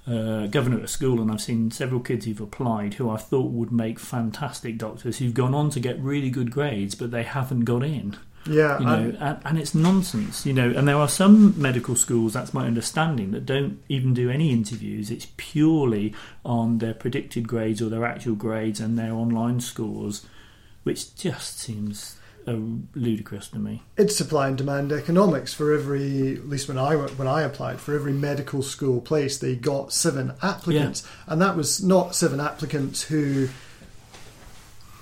uh, 0.08 0.48
governor 0.48 0.78
at 0.78 0.86
a 0.86 0.88
school 0.88 1.22
and 1.22 1.30
I've 1.30 1.42
seen 1.42 1.72
several 1.72 2.00
kids 2.00 2.26
who've 2.26 2.40
applied 2.40 2.94
who 2.94 3.10
I 3.10 3.18
thought 3.18 3.52
would 3.52 3.70
make 3.70 4.00
fantastic 4.00 4.78
doctors 4.78 5.18
who've 5.18 5.34
gone 5.34 5.54
on 5.54 5.72
to 5.72 5.82
get 5.82 6.00
really 6.00 6.30
good 6.30 6.52
grades, 6.52 6.96
but 6.96 7.12
they 7.12 7.24
haven't 7.24 7.66
got 7.66 7.84
in. 7.84 8.16
Yeah, 8.50 8.80
you 8.80 8.86
know, 8.86 9.18
and, 9.20 9.40
and, 9.44 9.60
it's 9.60 9.76
nonsense, 9.76 10.46
you 10.46 10.54
know. 10.54 10.70
And 10.70 10.88
there 10.88 10.96
are 10.96 11.10
some 11.10 11.60
medical 11.60 11.98
schools, 11.98 12.32
that's 12.32 12.54
my 12.54 12.66
understanding, 12.66 13.32
that 13.32 13.46
don't 13.46 13.82
even 13.90 14.14
do 14.14 14.30
any 14.30 14.52
interviews. 14.52 15.12
It's 15.12 15.28
purely 15.36 16.14
on 16.46 16.78
their 16.78 16.94
predicted 16.94 17.46
grades 17.46 17.82
or 17.82 17.90
their 17.90 18.06
actual 18.06 18.36
grades 18.36 18.80
and 18.80 18.98
their 18.98 19.12
online 19.12 19.60
scores, 19.60 20.26
which 20.84 21.14
just 21.18 21.60
seems 21.60 22.18
are 22.48 22.60
ludicrous 22.94 23.48
to 23.50 23.60
me. 23.60 23.84
It's 23.98 24.16
supply 24.16 24.48
and 24.48 24.58
demand 24.58 24.92
economics. 24.92 25.54
For 25.54 25.74
every, 25.74 26.36
at 26.36 26.48
least 26.48 26.68
when 26.68 26.78
I 26.78 26.96
when 26.96 27.28
I 27.28 27.42
applied, 27.42 27.80
for 27.80 27.96
every 27.96 28.14
medical 28.14 28.62
school 28.62 29.02
place, 29.02 29.38
they 29.38 29.56
got 29.56 29.94
seven 29.94 30.34
applicants, 30.42 31.04
yeah. 31.04 31.34
and 31.34 31.42
that 31.42 31.56
was 31.56 31.84
not 31.84 32.16
seven 32.16 32.40
applicants 32.40 33.04
who 33.04 33.50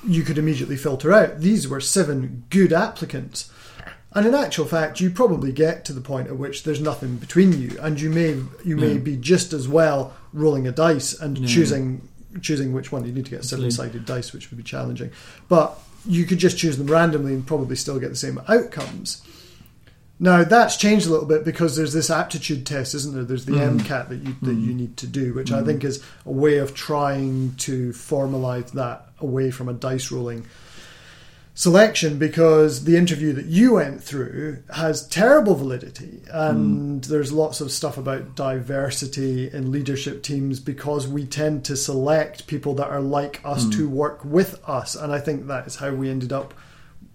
you 0.06 0.24
could 0.24 0.38
immediately 0.38 0.75
filter 0.75 1.13
out. 1.13 1.40
These 1.40 1.68
were 1.68 1.80
seven 1.80 2.44
good 2.50 2.74
applicants. 2.74 3.50
And 4.16 4.28
in 4.28 4.36
actual 4.36 4.66
fact, 4.66 5.00
you 5.00 5.10
probably 5.10 5.51
get 5.51 5.86
to 5.86 5.94
the 5.94 6.01
point 6.01 6.28
at 6.28 6.38
which 6.38 6.63
there's 6.63 6.80
nothing 6.80 7.16
between 7.18 7.60
you, 7.60 7.78
and 7.81 8.00
you 8.00 8.10
may 8.10 8.42
you 8.63 8.78
may 8.78 8.98
be 8.98 9.18
just 9.18 9.54
as 9.54 9.68
well 9.68 10.13
rolling 10.31 10.68
a 10.68 10.71
dice 10.71 11.19
and 11.19 11.47
choosing 11.47 12.07
choosing 12.42 12.73
which 12.73 12.92
one. 12.92 13.06
You 13.06 13.12
need 13.12 13.26
to 13.26 13.31
get 13.31 13.42
a 13.42 13.44
seven 13.44 13.71
sided 13.71 14.06
dice, 14.06 14.31
which 14.31 14.52
would 14.52 14.57
be 14.57 14.64
challenging. 14.64 15.12
But 15.50 15.80
you 16.06 16.26
could 16.26 16.38
just 16.38 16.57
choose 16.57 16.78
them 16.78 16.88
randomly 16.88 17.33
and 17.33 17.45
probably 17.45 17.76
still 17.76 18.00
get 18.00 18.10
the 18.10 18.16
same 18.16 18.42
outcomes. 18.48 19.22
Now 20.19 20.44
that's 20.44 20.78
changed 20.78 21.07
a 21.07 21.10
little 21.10 21.26
bit 21.26 21.44
because 21.44 21.76
there's 21.76 21.94
this 21.94 22.10
aptitude 22.10 22.66
test, 22.66 22.94
isn't 22.95 23.14
there? 23.14 23.24
There's 23.24 23.45
the 23.45 23.54
mm. 23.54 23.80
MCAT 23.80 24.10
that 24.10 24.18
you 24.18 24.36
that 24.42 24.57
mm. 24.57 24.66
you 24.66 24.74
need 24.74 24.95
to 24.98 25.07
do, 25.07 25.33
which 25.33 25.50
mm. 25.50 25.62
I 25.62 25.66
think 25.66 25.83
is 25.83 26.04
a 26.26 26.31
way 26.31 26.57
of 26.57 26.74
trying 26.74 27.56
to 27.57 27.90
formalize 27.92 28.72
that 28.72 29.07
away 29.19 29.52
from 29.52 29.69
a 29.69 29.74
dice 29.74 30.12
rolling 30.12 30.45
selection 31.56 32.18
because 32.18 32.86
the 32.86 32.98
interview 32.98 33.31
that 33.31 33.45
you 33.45 33.74
went 33.74 34.04
through 34.04 34.64
has 34.74 35.07
terrible 35.07 35.54
validity 35.54 36.19
and 36.31 37.02
mm. 37.02 37.06
there's 37.06 37.31
lots 37.31 37.62
of 37.62 37.72
stuff 37.72 37.95
about 37.95 38.36
diversity 38.36 39.52
in 39.52 39.72
leadership 39.72 40.24
teams 40.24 40.60
because 40.60 41.07
we 41.07 41.26
tend 41.26 41.64
to 41.64 41.78
select 41.78 42.48
people 42.48 42.74
that 42.74 42.88
are 42.88 43.02
like 43.02 43.40
us 43.45 43.66
mm. 43.66 43.74
to 43.74 43.88
work 43.88 44.26
with 44.26 44.60
us 44.68 44.95
and 44.95 45.14
i 45.14 45.19
think 45.19 45.45
that 45.45 45.68
is 45.68 45.76
how 45.76 45.92
we 45.92 46.10
ended 46.10 46.33
up 46.33 46.56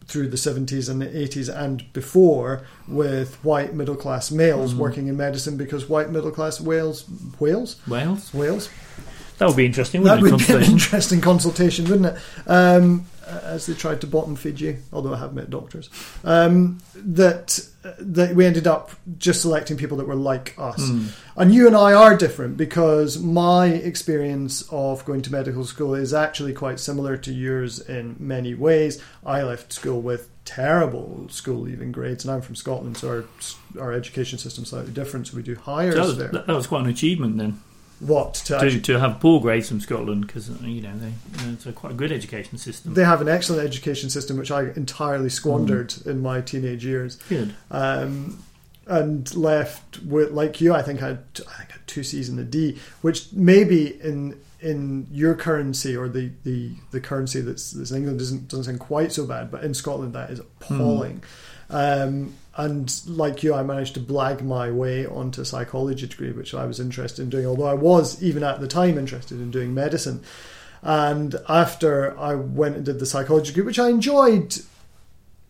through 0.07 0.29
the 0.29 0.37
70s 0.37 0.89
and 0.89 1.03
the 1.03 1.07
80s 1.07 1.55
and 1.55 1.93
before 1.93 2.65
with 2.87 3.35
white 3.45 3.75
middle 3.75 3.97
class 3.97 4.31
males 4.31 4.73
mm. 4.73 4.79
working 4.79 5.09
in 5.09 5.17
medicine 5.17 5.57
because 5.57 5.89
white 5.89 6.11
middle 6.11 6.31
class 6.31 6.61
whales 6.61 7.05
whales 7.41 7.85
whales 7.89 8.33
whales 8.33 8.71
that 9.39 9.47
would 9.47 9.57
be 9.57 9.67
interesting. 9.67 10.03
That 10.03 10.21
would 10.21 10.39
be 10.39 10.53
an 10.53 10.63
interesting 10.65 11.21
consultation, 11.21 11.89
wouldn't 11.89 12.17
it? 12.17 12.51
Um, 12.51 13.07
as 13.29 13.67
they 13.67 13.75
tried 13.75 14.01
to 14.01 14.07
bottom 14.07 14.37
feed 14.37 14.61
you, 14.61 14.79
although 14.93 15.15
I 15.15 15.19
have 15.19 15.35
met 15.35 15.51
doctors, 15.51 15.91
um, 16.25 16.79
that 16.95 17.61
that 17.99 18.35
we 18.35 18.45
ended 18.45 18.67
up 18.67 18.91
just 19.19 19.43
selecting 19.43 19.77
people 19.77 19.97
that 19.99 20.07
were 20.07 20.15
like 20.15 20.55
us. 20.59 20.83
Mm. 20.83 21.11
And 21.37 21.55
you 21.55 21.67
and 21.67 21.77
I 21.77 21.93
are 21.93 22.17
different 22.17 22.57
because 22.57 23.19
my 23.19 23.67
experience 23.67 24.63
of 24.71 25.05
going 25.05 25.23
to 25.23 25.33
medical 25.33 25.65
school 25.65 25.95
is 25.95 26.13
actually 26.13 26.53
quite 26.53 26.81
similar 26.81 27.17
to 27.19 27.33
yours 27.33 27.79
in 27.79 28.17
many 28.19 28.55
ways. 28.55 29.03
I 29.25 29.43
left 29.43 29.73
school 29.73 30.01
with 30.01 30.29
terrible 30.45 31.29
school 31.29 31.61
leaving 31.61 31.93
grades, 31.93 32.25
and 32.25 32.35
I'm 32.35 32.41
from 32.41 32.57
Scotland, 32.57 32.97
so 32.97 33.09
our 33.09 33.25
our 33.81 33.93
education 33.93 34.39
system's 34.39 34.71
slightly 34.71 34.93
different. 34.93 35.29
So 35.29 35.37
we 35.37 35.43
do 35.43 35.55
higher. 35.55 35.93
So 35.93 36.13
that, 36.13 36.47
that 36.47 36.57
was 36.57 36.67
quite 36.67 36.83
an 36.83 36.91
achievement 36.91 37.39
then 37.39 37.63
what 38.01 38.35
to, 38.35 38.59
to, 38.59 38.81
to 38.81 38.99
have 39.01 39.19
poor 39.21 39.41
grades 39.41 39.69
from 39.69 39.81
Scotland 39.81 40.27
because 40.27 40.49
you 40.63 40.81
know 40.81 40.97
they, 40.97 41.13
it's 41.51 41.67
a 41.67 41.73
quite 41.73 41.93
a 41.93 41.97
good 41.97 42.13
education 42.13 42.59
system. 42.59 42.95
They 42.95 43.05
have 43.05 43.21
an 43.21 43.29
excellent 43.29 43.67
education 43.67 44.11
system, 44.11 44.37
which 44.37 44.51
I 44.51 44.71
entirely 44.71 45.29
squandered 45.29 45.91
mm. 45.91 46.07
in 46.07 46.23
my 46.23 46.41
teenage 46.41 46.85
years. 46.85 47.17
Good. 47.29 47.55
Um, 47.71 48.43
and 48.87 49.35
left 49.37 50.03
with 50.03 50.31
like 50.31 50.61
you, 50.61 50.75
I 50.75 50.83
think 50.83 51.03
I 51.03 51.09
had 51.09 51.25
I 51.49 51.59
think 51.59 51.71
I 51.71 51.73
had 51.73 51.87
two 51.87 52.03
C's 52.03 52.29
and 52.29 52.39
a 52.39 52.45
D, 52.45 52.79
which 53.03 53.33
maybe 53.33 54.01
in 54.01 54.41
in 54.61 55.07
your 55.13 55.35
currency 55.35 55.97
or 55.97 56.09
the, 56.09 56.31
the, 56.43 56.73
the 56.91 57.01
currency 57.01 57.41
that's, 57.41 57.71
that's 57.71 57.93
in 57.93 57.99
England 57.99 58.19
doesn't 58.19 58.49
doesn't 58.49 58.65
sound 58.65 58.81
quite 58.81 59.13
so 59.13 59.27
bad, 59.27 59.51
but 59.51 59.63
in 59.63 59.75
Scotland 59.75 60.15
that 60.15 60.31
is 60.31 60.41
appalling. 60.41 61.23
Um, 61.71 62.35
and 62.59 62.93
like 63.07 63.45
you, 63.45 63.55
I 63.55 63.63
managed 63.63 63.95
to 63.95 64.01
blag 64.01 64.43
my 64.43 64.69
way 64.69 65.07
onto 65.07 65.41
a 65.41 65.45
psychology 65.45 66.09
degree, 66.09 66.33
which 66.33 66.53
I 66.55 66.67
was 66.67 66.81
interested 66.81 67.23
in 67.23 67.31
doing. 67.31 67.47
Although 67.47 67.69
I 67.69 67.75
was 67.75 68.21
even 68.21 68.43
at 68.43 68.61
the 68.61 68.67
time 68.67 68.99
interested 68.99 69.41
in 69.41 69.53
doing 69.53 69.73
medicine. 69.73 70.25
And 70.83 71.37
after 71.49 72.19
I 72.19 72.35
went 72.35 72.75
and 72.75 72.85
did 72.85 72.99
the 72.99 73.07
psychology 73.07 73.49
degree, 73.49 73.63
which 73.63 73.79
I 73.79 73.89
enjoyed 73.89 74.57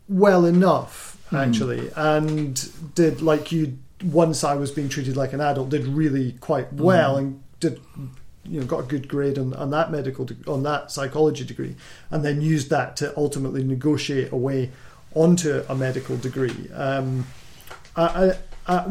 well 0.06 0.44
enough 0.44 1.16
hmm. 1.30 1.36
actually, 1.36 1.90
and 1.96 2.94
did 2.94 3.22
like 3.22 3.52
you 3.52 3.78
once 4.04 4.44
I 4.44 4.54
was 4.54 4.70
being 4.70 4.90
treated 4.90 5.16
like 5.16 5.32
an 5.32 5.40
adult, 5.40 5.70
did 5.70 5.86
really 5.86 6.32
quite 6.32 6.66
hmm. 6.66 6.82
well 6.82 7.16
and 7.16 7.42
did 7.58 7.80
you 8.44 8.60
know 8.60 8.66
got 8.66 8.80
a 8.80 8.86
good 8.86 9.08
grade 9.08 9.38
on, 9.38 9.54
on 9.54 9.70
that 9.70 9.90
medical 9.90 10.26
de- 10.26 10.50
on 10.50 10.62
that 10.64 10.90
psychology 10.90 11.44
degree, 11.44 11.74
and 12.10 12.22
then 12.22 12.42
used 12.42 12.68
that 12.68 12.98
to 12.98 13.16
ultimately 13.16 13.64
negotiate 13.64 14.30
a 14.30 14.36
way 14.36 14.72
onto 15.14 15.64
a 15.68 15.74
medical 15.74 16.16
degree. 16.16 16.70
Um, 16.74 17.26
at, 17.96 18.38
at, 18.66 18.88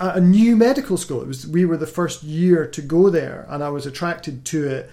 at 0.00 0.16
a 0.16 0.20
new 0.20 0.56
medical 0.56 0.96
school, 0.96 1.22
it 1.22 1.28
was 1.28 1.46
we 1.46 1.64
were 1.64 1.76
the 1.76 1.86
first 1.86 2.22
year 2.22 2.66
to 2.66 2.82
go 2.82 3.10
there, 3.10 3.46
and 3.48 3.62
I 3.62 3.68
was 3.68 3.86
attracted 3.86 4.44
to 4.46 4.66
it 4.66 4.90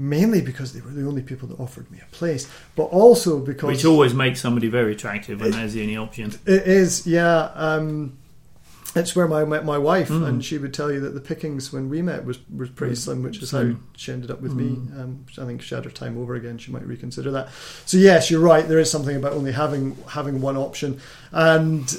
mainly 0.00 0.40
because 0.40 0.72
they 0.72 0.80
were 0.80 0.90
the 0.90 1.06
only 1.06 1.20
people 1.20 1.46
that 1.46 1.60
offered 1.60 1.90
me 1.90 1.98
a 2.00 2.14
place, 2.14 2.50
but 2.74 2.84
also 2.84 3.38
because 3.38 3.68
Which 3.68 3.84
always 3.84 4.14
makes 4.14 4.40
somebody 4.40 4.68
very 4.68 4.92
attractive 4.92 5.40
when 5.40 5.50
there's 5.50 5.74
the 5.74 5.82
only 5.82 5.96
option. 5.96 6.32
it 6.46 6.66
is, 6.66 7.06
yeah. 7.06 7.50
Um, 7.54 8.16
it's 8.94 9.14
where 9.14 9.32
I 9.32 9.44
met 9.44 9.64
my 9.64 9.78
wife, 9.78 10.10
and 10.10 10.40
mm. 10.40 10.44
she 10.44 10.58
would 10.58 10.74
tell 10.74 10.90
you 10.90 11.00
that 11.00 11.14
the 11.14 11.20
pickings 11.20 11.72
when 11.72 11.88
we 11.88 12.02
met 12.02 12.24
was 12.24 12.38
was 12.54 12.70
pretty 12.70 12.94
mm. 12.94 12.98
slim, 12.98 13.22
which 13.22 13.42
is 13.42 13.50
how 13.50 13.72
she 13.96 14.12
ended 14.12 14.30
up 14.30 14.40
with 14.40 14.54
me. 14.54 14.70
Mm. 14.70 15.00
Um, 15.00 15.26
I 15.38 15.44
think 15.44 15.62
she 15.62 15.74
had 15.74 15.84
her 15.84 15.90
time 15.90 16.18
over 16.18 16.34
again, 16.34 16.58
she 16.58 16.72
might 16.72 16.86
reconsider 16.86 17.30
that. 17.30 17.50
So 17.86 17.96
yes, 17.96 18.30
you're 18.30 18.40
right. 18.40 18.66
There 18.66 18.78
is 18.78 18.90
something 18.90 19.16
about 19.16 19.32
only 19.32 19.52
having 19.52 19.96
having 20.08 20.40
one 20.40 20.56
option, 20.56 21.00
and 21.30 21.92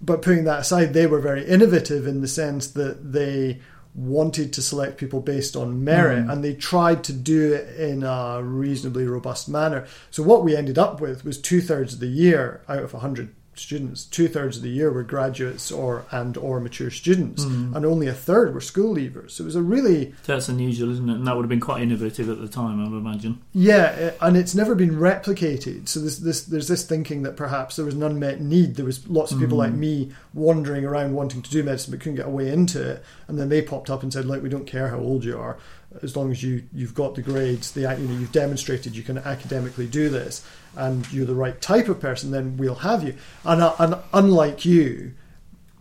but 0.00 0.22
putting 0.22 0.44
that 0.44 0.60
aside, 0.60 0.92
they 0.92 1.06
were 1.06 1.20
very 1.20 1.44
innovative 1.44 2.06
in 2.06 2.20
the 2.20 2.28
sense 2.28 2.68
that 2.68 3.12
they 3.12 3.60
wanted 3.94 4.52
to 4.52 4.60
select 4.60 4.98
people 4.98 5.20
based 5.20 5.56
on 5.56 5.82
merit 5.82 6.28
and 6.28 6.44
they 6.44 6.52
tried 6.52 7.02
to 7.02 7.14
do 7.14 7.54
it 7.54 7.80
in 7.80 8.02
a 8.02 8.42
reasonably 8.42 9.06
robust 9.06 9.48
manner. 9.48 9.86
So 10.10 10.22
what 10.22 10.44
we 10.44 10.54
ended 10.54 10.78
up 10.78 11.00
with 11.00 11.24
was 11.24 11.40
two 11.40 11.62
thirds 11.62 11.94
of 11.94 12.00
the 12.00 12.06
year 12.06 12.60
out 12.68 12.82
of 12.82 12.92
100 12.92 13.34
students, 13.58 14.04
two 14.04 14.28
thirds 14.28 14.56
of 14.56 14.62
the 14.62 14.70
year 14.70 14.90
were 14.92 15.02
graduates 15.02 15.72
or 15.72 16.04
and 16.10 16.36
or 16.36 16.60
mature 16.60 16.90
students, 16.90 17.44
and 17.44 17.84
only 17.84 18.06
a 18.06 18.14
third 18.14 18.54
were 18.54 18.60
school 18.60 18.94
leavers. 18.94 19.32
So 19.32 19.44
it 19.44 19.46
was 19.46 19.56
a 19.56 19.62
really 19.62 20.14
that's 20.24 20.48
unusual, 20.48 20.90
isn't 20.92 21.08
it? 21.08 21.14
And 21.14 21.26
that 21.26 21.36
would 21.36 21.42
have 21.42 21.48
been 21.50 21.60
quite 21.60 21.82
innovative 21.82 22.28
at 22.28 22.40
the 22.40 22.48
time, 22.48 22.84
I 22.84 22.88
would 22.88 22.98
imagine. 22.98 23.40
Yeah, 23.52 23.94
eh, 23.98 24.10
and 24.20 24.36
it's 24.36 24.54
never 24.54 24.74
been 24.74 24.96
replicated. 24.96 25.88
So 25.88 26.00
there's 26.00 26.18
this 26.20 26.44
there's 26.44 26.68
this 26.68 26.84
thinking 26.86 27.22
that 27.22 27.36
perhaps 27.36 27.76
there 27.76 27.84
was 27.84 27.94
an 27.94 28.02
unmet 28.02 28.40
need. 28.40 28.76
There 28.76 28.84
was 28.84 29.06
lots 29.08 29.32
of 29.32 29.40
people 29.40 29.58
like 29.58 29.72
me 29.72 30.12
wandering 30.34 30.84
around 30.84 31.14
wanting 31.14 31.42
to 31.42 31.50
do 31.50 31.62
medicine 31.62 31.92
but 31.92 32.00
couldn't 32.00 32.16
get 32.16 32.26
a 32.26 32.30
way 32.30 32.50
into 32.52 32.82
it, 32.90 33.04
and 33.28 33.38
then 33.38 33.48
they 33.48 33.62
popped 33.62 33.90
up 33.90 34.02
and 34.02 34.12
said, 34.12 34.26
"Like, 34.26 34.42
we 34.42 34.48
don't 34.48 34.66
care 34.66 34.88
how 34.88 34.98
old 34.98 35.24
you 35.24 35.38
are, 35.38 35.58
as 36.02 36.16
long 36.16 36.30
as 36.30 36.42
you 36.42 36.64
you've 36.72 36.94
got 36.94 37.14
the 37.14 37.22
grades, 37.22 37.72
the 37.72 37.82
you 37.82 38.06
know 38.06 38.18
you've 38.18 38.32
demonstrated 38.32 38.96
you 38.96 39.02
can 39.02 39.18
academically 39.18 39.86
do 39.86 40.08
this, 40.08 40.46
and 40.76 41.10
you're 41.12 41.26
the 41.26 41.34
right 41.34 41.60
type 41.60 41.88
of 41.88 42.00
person, 42.00 42.30
then 42.30 42.56
we'll 42.56 42.76
have 42.76 43.02
you." 43.02 43.14
And 43.44 43.62
uh, 43.62 43.74
and 43.78 43.96
unlike 44.12 44.64
you, 44.64 45.14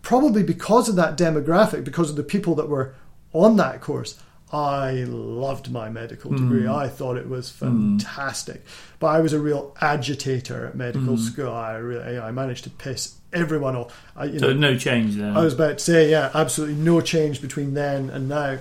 probably 0.01 0.43
because 0.43 0.87
of 0.89 0.95
that 0.95 1.17
demographic, 1.17 1.83
because 1.83 2.09
of 2.09 2.15
the 2.15 2.23
people 2.23 2.55
that 2.55 2.69
were 2.69 2.95
on 3.33 3.57
that 3.57 3.81
course, 3.81 4.17
I 4.51 5.03
loved 5.07 5.71
my 5.71 5.89
medical 5.89 6.31
hmm. 6.31 6.37
degree. 6.37 6.67
I 6.67 6.87
thought 6.87 7.17
it 7.17 7.27
was 7.27 7.51
hmm. 7.51 7.97
fantastic. 7.97 8.63
But 8.99 9.07
I 9.07 9.19
was 9.19 9.33
a 9.33 9.39
real 9.39 9.75
agitator 9.81 10.67
at 10.67 10.75
medical 10.75 11.15
hmm. 11.15 11.21
school. 11.23 11.51
I 11.51 11.75
really, 11.75 12.19
I 12.19 12.31
managed 12.31 12.63
to 12.65 12.69
piss 12.69 13.15
everyone 13.33 13.75
off. 13.75 14.01
I, 14.15 14.37
So 14.37 14.53
know, 14.53 14.53
no 14.53 14.77
change 14.77 15.15
there. 15.15 15.33
I 15.33 15.41
was 15.41 15.53
about 15.53 15.79
to 15.79 15.83
say, 15.83 16.09
yeah, 16.09 16.31
absolutely 16.33 16.75
no 16.75 17.01
change 17.01 17.41
between 17.41 17.73
then 17.73 18.09
and 18.09 18.29
now. 18.29 18.59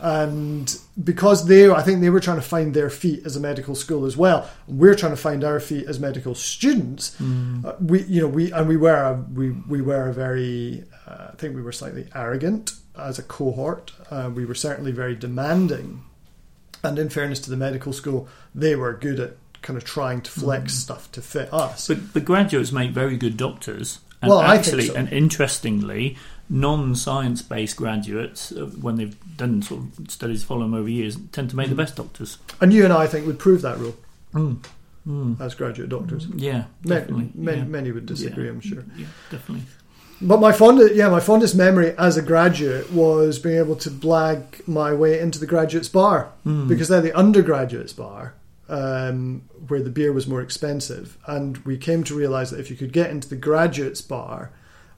And 0.00 0.78
because 1.02 1.46
they, 1.46 1.68
I 1.70 1.82
think 1.82 2.00
they 2.00 2.10
were 2.10 2.20
trying 2.20 2.36
to 2.36 2.42
find 2.42 2.72
their 2.72 2.90
feet 2.90 3.26
as 3.26 3.34
a 3.36 3.40
medical 3.40 3.74
school 3.74 4.04
as 4.06 4.16
well. 4.16 4.48
We're 4.68 4.94
trying 4.94 5.12
to 5.12 5.16
find 5.16 5.42
our 5.42 5.58
feet 5.60 5.86
as 5.86 5.98
medical 5.98 6.34
students. 6.34 7.20
Uh, 7.20 7.76
we, 7.80 8.02
you 8.04 8.20
know, 8.20 8.28
we 8.28 8.52
and 8.52 8.68
we 8.68 8.76
were 8.76 8.94
a, 8.94 9.14
we 9.34 9.50
we 9.50 9.82
were 9.82 10.08
a 10.08 10.12
very, 10.14 10.84
uh, 11.06 11.28
I 11.32 11.36
think 11.36 11.56
we 11.56 11.62
were 11.62 11.72
slightly 11.72 12.06
arrogant 12.14 12.72
as 12.96 13.18
a 13.18 13.22
cohort. 13.22 13.92
Uh, 14.10 14.30
we 14.32 14.44
were 14.44 14.54
certainly 14.54 14.92
very 14.92 15.16
demanding. 15.16 16.02
And 16.84 16.98
in 16.98 17.08
fairness 17.08 17.40
to 17.40 17.50
the 17.50 17.56
medical 17.56 17.92
school, 17.92 18.28
they 18.54 18.76
were 18.76 18.92
good 18.92 19.18
at 19.18 19.36
kind 19.62 19.76
of 19.76 19.84
trying 19.84 20.20
to 20.22 20.30
flex 20.30 20.74
stuff 20.74 21.10
to 21.12 21.20
fit 21.20 21.52
us. 21.52 21.88
But 21.88 22.14
the 22.14 22.20
graduates 22.20 22.70
make 22.70 22.92
very 22.92 23.16
good 23.16 23.36
doctors. 23.36 23.98
And 24.22 24.30
Well, 24.30 24.38
I 24.38 24.58
think 24.58 24.66
actually, 24.66 24.86
so. 24.86 24.94
and 24.94 25.12
interestingly, 25.12 26.16
non-science 26.50 27.42
based 27.42 27.76
graduates, 27.76 28.52
uh, 28.52 28.66
when 28.80 28.96
they've 28.96 29.16
done 29.36 29.62
sort 29.62 29.82
of 29.98 30.10
studies 30.10 30.42
following 30.44 30.70
them 30.70 30.80
over 30.80 30.88
years, 30.88 31.16
tend 31.32 31.50
to 31.50 31.56
make 31.56 31.68
the 31.68 31.74
Mm. 31.74 31.78
best 31.78 31.96
doctors. 31.96 32.38
And 32.60 32.72
you 32.72 32.84
and 32.84 32.92
I, 32.92 33.02
I 33.02 33.06
think, 33.06 33.26
would 33.26 33.38
prove 33.38 33.62
that 33.62 33.78
rule 33.78 33.96
as 35.40 35.54
graduate 35.54 35.88
doctors. 35.88 36.26
Yeah, 36.34 36.64
definitely. 36.84 37.30
Many, 37.34 37.58
yeah. 37.58 37.64
many 37.64 37.92
would 37.92 38.06
disagree, 38.06 38.44
Yeah. 38.44 38.50
I'm 38.50 38.60
sure. 38.60 38.84
Yeah, 38.96 39.06
definitely. 39.30 39.64
But 40.20 40.40
my 40.40 40.50
fondest, 40.52 40.94
yeah, 40.94 41.08
my 41.08 41.20
fondest 41.20 41.54
memory 41.54 41.94
as 41.96 42.16
a 42.16 42.22
graduate 42.22 42.92
was 42.92 43.38
being 43.38 43.56
able 43.56 43.76
to 43.76 43.88
blag 43.90 44.66
my 44.66 44.92
way 44.92 45.20
into 45.20 45.38
the 45.38 45.46
graduates 45.46 45.88
bar 45.88 46.30
because 46.66 46.88
they're 46.88 47.00
the 47.00 47.14
undergraduates 47.16 47.92
bar, 47.92 48.34
um, 48.68 49.42
where 49.68 49.80
the 49.80 49.90
beer 49.90 50.12
was 50.12 50.26
more 50.26 50.42
expensive, 50.42 51.16
and 51.26 51.58
we 51.58 51.76
came 51.78 52.02
to 52.04 52.14
realise 52.16 52.50
that 52.50 52.58
if 52.58 52.68
you 52.68 52.76
could 52.76 52.92
get 52.92 53.10
into 53.10 53.28
the 53.28 53.36
graduates 53.36 54.00
bar, 54.02 54.50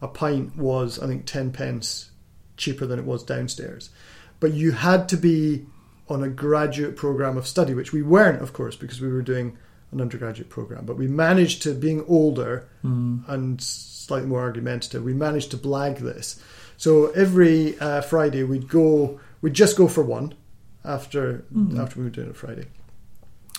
a 0.03 0.09
pint 0.09 0.57
was 0.57 0.99
I 0.99 1.07
think 1.07 1.27
ten 1.27 1.53
pence 1.53 2.11
cheaper 2.57 2.87
than 2.87 2.99
it 2.99 3.05
was 3.05 3.23
downstairs, 3.23 3.91
but 4.39 4.53
you 4.53 4.73
had 4.73 5.09
to 5.11 5.17
be 5.17 5.67
on 6.09 6.23
a 6.25 6.29
graduate 6.29 6.97
program 6.97 7.37
of 7.37 7.47
study, 7.47 7.73
which 7.73 7.93
we 7.93 8.03
weren't, 8.03 8.43
of 8.43 8.53
course, 8.53 8.77
because 8.77 9.01
we 9.01 9.09
were 9.09 9.23
doing 9.23 9.57
an 9.93 10.01
undergraduate 10.01 10.49
program. 10.49 10.85
But 10.85 10.97
we 10.97 11.07
managed 11.07 11.63
to, 11.63 11.75
being 11.75 12.05
older 12.09 12.69
and 13.29 13.63
slightly 13.63 14.29
more 14.29 14.41
argumentative, 14.41 15.05
we 15.05 15.15
managed 15.15 15.53
to 15.53 15.57
blag 15.57 15.99
this. 15.99 16.43
So 16.77 17.11
every 17.11 17.79
uh, 17.79 18.01
Friday 18.03 18.43
we'd 18.43 18.69
go, 18.69 19.21
we'd 19.41 19.55
just 19.55 19.77
go 19.77 19.87
for 19.87 20.03
one 20.03 20.35
after 20.85 21.45
after 21.81 21.99
we 21.99 22.05
were 22.05 22.11
doing 22.11 22.31
it 22.31 22.37
Friday. 22.37 22.67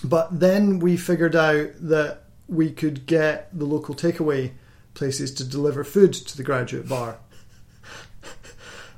But 0.04 0.40
then 0.40 0.80
we 0.80 0.98
figured 0.98 1.36
out 1.36 1.70
that 1.82 2.24
we 2.48 2.72
could 2.72 3.06
get 3.06 3.48
the 3.58 3.66
local 3.66 3.96
takeaway 3.96 4.52
places 4.94 5.34
to 5.36 5.44
deliver 5.44 5.84
food 5.84 6.14
to 6.14 6.38
the 6.38 6.44
graduate 6.44 6.88
bar. 6.88 7.20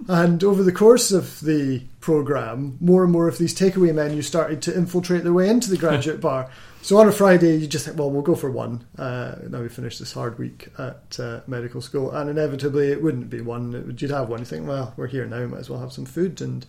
And 0.08 0.44
over 0.44 0.64
the 0.64 0.72
course 0.72 1.12
of 1.12 1.40
the 1.42 1.84
program, 2.02 2.78
more 2.82 3.04
and 3.04 3.12
more 3.12 3.28
of 3.28 3.38
these 3.38 3.58
takeaway 3.58 3.94
menus 3.94 4.28
started 4.28 4.62
to 4.64 4.76
infiltrate 4.76 5.24
their 5.24 5.34
way 5.34 5.50
into 5.50 5.70
the 5.70 5.78
graduate 5.86 6.20
bar. 6.20 6.50
So 6.82 6.98
on 6.98 7.08
a 7.08 7.14
Friday, 7.14 7.56
you 7.56 7.68
just 7.68 7.86
think, 7.86 7.98
well, 7.98 8.12
we'll 8.12 8.22
go 8.22 8.36
for 8.36 8.52
one. 8.52 8.86
Uh, 8.98 9.36
now 9.48 9.62
we 9.62 9.70
finish 9.70 10.00
this 10.00 10.12
hard 10.12 10.38
week 10.38 10.68
at 10.78 11.18
uh, 11.18 11.40
medical 11.48 11.80
school, 11.80 12.12
and 12.12 12.30
inevitably 12.30 12.92
it 12.92 13.02
wouldn't 13.02 13.30
be 13.30 13.40
one. 13.40 13.72
Would, 13.72 14.02
you'd 14.02 14.12
have 14.12 14.28
one. 14.28 14.40
You 14.40 14.46
think, 14.46 14.68
well, 14.68 14.94
we're 14.98 15.08
here 15.08 15.26
now, 15.26 15.46
might 15.46 15.60
as 15.60 15.70
well 15.70 15.80
have 15.80 15.94
some 15.94 16.06
food, 16.06 16.42
and 16.42 16.66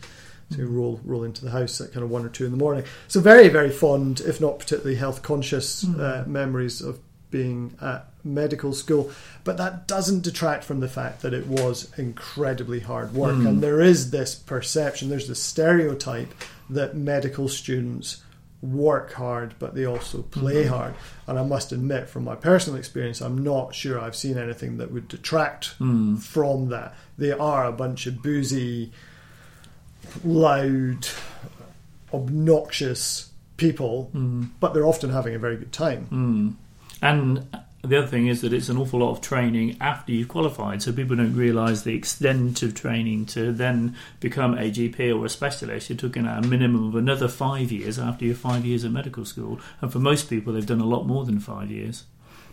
so 0.50 0.59
you 0.59 0.69
roll 0.69 1.00
roll 1.04 1.25
into 1.25 1.45
the 1.45 1.50
house 1.50 1.81
at 1.81 1.93
kind 1.93 2.04
of 2.04 2.11
one 2.11 2.25
or 2.25 2.28
two 2.28 2.45
in 2.45 2.52
the 2.52 2.57
morning. 2.57 2.85
So 3.09 3.19
very 3.21 3.49
very 3.49 3.71
fond, 3.71 4.21
if 4.21 4.40
not 4.40 4.61
particularly 4.61 4.97
health 4.97 5.23
conscious, 5.23 5.85
uh, 5.85 6.25
memories 6.28 6.81
of 6.81 7.00
being 7.34 7.76
at 7.82 8.06
medical 8.22 8.72
school. 8.72 9.10
But 9.42 9.56
that 9.56 9.88
doesn't 9.88 10.22
detract 10.22 10.62
from 10.62 10.78
the 10.78 10.88
fact 10.88 11.22
that 11.22 11.34
it 11.34 11.48
was 11.48 11.92
incredibly 11.98 12.78
hard 12.78 13.12
work, 13.12 13.34
hmm. 13.34 13.46
and 13.48 13.60
there 13.60 13.80
is 13.80 14.12
this 14.12 14.36
perception, 14.36 15.08
there's 15.08 15.26
this 15.26 15.42
stereotype 15.42 16.32
that 16.70 16.96
medical 16.96 17.48
students 17.48 18.22
work 18.62 19.14
hard, 19.14 19.56
but 19.58 19.74
they 19.74 19.84
also 19.84 20.22
play 20.22 20.62
hmm. 20.62 20.68
hard. 20.68 20.94
And 21.26 21.36
I 21.36 21.42
must 21.42 21.72
admit, 21.72 22.08
from 22.08 22.22
my 22.22 22.36
personal 22.36 22.78
experience, 22.78 23.20
I'm 23.20 23.42
not 23.42 23.74
sure 23.74 24.00
I've 24.00 24.14
seen 24.14 24.38
anything 24.38 24.76
that 24.76 24.92
would 24.92 25.08
detract 25.08 25.70
hmm. 25.78 26.14
from 26.16 26.68
that. 26.68 26.94
They 27.18 27.32
are 27.32 27.66
a 27.66 27.72
bunch 27.72 28.06
of 28.06 28.22
boozy, 28.22 28.92
loud, 30.24 31.08
obnoxious 32.12 33.30
people, 33.56 34.10
but 34.60 34.72
they're 34.72 34.86
often 34.86 35.10
having 35.10 35.34
a 35.34 35.38
very 35.40 35.56
good 35.56 35.72
time. 35.72 36.06
And 37.04 37.46
the 37.82 37.99
other 37.99 38.06
thing 38.06 38.28
is 38.28 38.40
that 38.40 38.54
it's 38.54 38.70
an 38.70 38.78
awful 38.78 39.00
lot 39.00 39.11
of 39.11 39.20
training 39.20 39.76
after 39.78 40.11
you've 40.11 40.28
qualified, 40.28 40.80
so 40.80 40.90
people 40.90 41.16
don't 41.16 41.37
realise 41.37 41.82
the 41.82 41.94
extent 41.94 42.62
of 42.62 42.75
training 42.75 43.26
to 43.26 43.52
then 43.52 43.94
become 44.20 44.54
a 44.54 44.70
GP 44.70 45.14
or 45.14 45.26
a 45.26 45.28
specialist. 45.28 45.90
You're 45.90 45.99
talking 45.99 46.26
at 46.26 46.42
a 46.42 46.49
minimum 46.49 46.88
of 46.88 46.94
another 46.94 47.28
five 47.28 47.70
years 47.70 47.99
after 47.99 48.25
your 48.25 48.34
five 48.34 48.64
years 48.64 48.87
at 48.87 48.90
medical 48.90 49.26
school, 49.26 49.61
and 49.82 49.92
for 49.92 49.99
most 49.99 50.30
people, 50.30 50.54
they've 50.54 50.64
done 50.64 50.80
a 50.80 50.87
lot 50.87 51.06
more 51.06 51.26
than 51.26 51.40
five 51.40 51.70
years. 51.70 52.04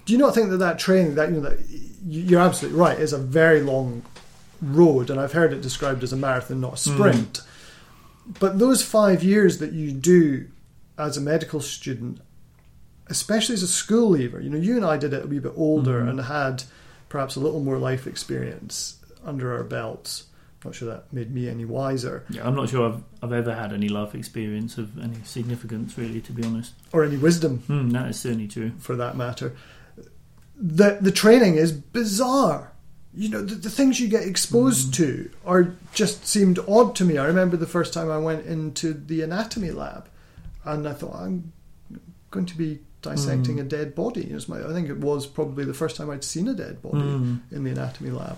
Do 0.04 0.12
you 0.12 0.20
not 0.20 0.36
think 0.36 0.50
that 0.50 0.58
that 0.58 0.78
training, 0.78 1.16
that 1.16 1.30
you 1.30 1.36
know, 1.36 1.50
that 1.50 1.60
you're 2.06 2.42
absolutely 2.42 2.78
right, 2.78 3.00
is 3.00 3.14
a 3.14 3.18
very 3.18 3.62
long 3.62 4.04
road, 4.62 5.10
and 5.10 5.18
I've 5.18 5.32
heard 5.32 5.54
it 5.54 5.62
described 5.62 6.04
as 6.04 6.12
a 6.12 6.18
marathon, 6.18 6.60
not 6.60 6.86
a 6.86 6.90
hmm. 6.90 6.98
sprint. 6.98 7.40
but 8.38 8.60
those 8.60 8.84
five 8.84 9.24
years 9.24 9.60
that 9.60 9.72
you 9.72 9.94
do 9.94 10.50
as 10.98 11.16
a 11.16 11.22
medical 11.22 11.62
student, 11.62 12.20
especially 13.12 13.54
as 13.54 13.62
a 13.64 13.68
school 13.68 14.10
leaver, 14.10 14.40
you 14.42 14.50
know, 14.50 14.58
you 14.58 14.76
and 14.78 14.86
I 14.86 14.98
did 14.98 15.14
it 15.14 15.24
a 15.26 15.28
wee 15.28 15.40
bit 15.40 15.54
older 15.56 16.02
Mhm. 16.02 16.10
and 16.10 16.22
had 16.22 16.64
perhaps 17.10 17.36
a 17.36 17.40
little 17.40 17.60
more 17.60 17.78
life 17.78 18.08
experience 18.08 18.96
under 19.24 19.54
our 19.56 19.64
belts. 19.64 20.24
Not 20.66 20.76
sure 20.76 20.90
that 20.90 21.12
made 21.12 21.34
me 21.34 21.50
any 21.50 21.66
wiser 21.66 22.24
Yeah, 22.30 22.48
I'm 22.48 22.56
not 22.56 22.70
sure 22.70 22.88
I've, 22.88 23.02
I've 23.24 23.34
ever 23.34 23.54
had 23.54 23.74
any 23.74 23.90
life 23.90 24.14
experience 24.16 24.78
of 24.78 24.98
any 25.00 25.18
significance, 25.26 25.98
really, 25.98 26.22
to 26.22 26.32
be 26.32 26.44
honest. 26.44 26.74
or 26.94 27.04
any 27.04 27.18
wisdom 27.18 27.60
Hmm, 27.68 27.90
that 27.90 28.10
is 28.12 28.20
certainly 28.20 28.48
true. 28.48 28.72
for 28.80 28.96
that 28.96 29.18
matter. 29.18 29.54
The 30.58 31.00
the 31.02 31.12
training 31.12 31.56
is 31.56 31.72
bizarre. 31.72 32.72
You 33.14 33.28
know, 33.30 33.42
the, 33.44 33.56
the 33.56 33.70
things 33.70 34.00
you 34.00 34.08
get 34.08 34.24
exposed 34.24 34.94
to 34.94 35.30
are 35.46 35.74
just 35.94 36.26
seemed 36.28 36.60
odd 36.68 36.96
to 36.96 37.04
me. 37.04 37.18
I 37.18 37.26
remember 37.26 37.58
the 37.58 37.68
first 37.68 37.92
time 37.94 38.10
I 38.10 38.18
went 38.20 38.46
into 38.46 38.94
the 38.94 39.22
anatomy 39.22 39.72
lab, 39.72 40.08
and 40.64 40.88
I 40.88 40.94
thought 40.94 41.16
I'm 41.16 41.52
going 42.32 42.46
to 42.48 42.58
be 42.58 42.80
dissecting 43.02 43.60
a 43.60 43.64
dead 43.64 43.94
body. 43.96 44.30
It 44.30 44.34
was 44.34 44.48
my, 44.50 44.60
I 44.64 44.74
think 44.74 44.90
it 44.90 44.98
was 45.00 45.26
probably 45.28 45.64
the 45.66 45.74
first 45.74 45.96
time 45.96 46.10
I'd 46.10 46.24
seen 46.24 46.48
a 46.48 46.54
dead 46.54 46.82
body 46.82 47.00
Hmm. 47.00 47.36
in 47.52 47.64
the 47.64 47.72
anatomy 47.72 48.12
lab, 48.12 48.38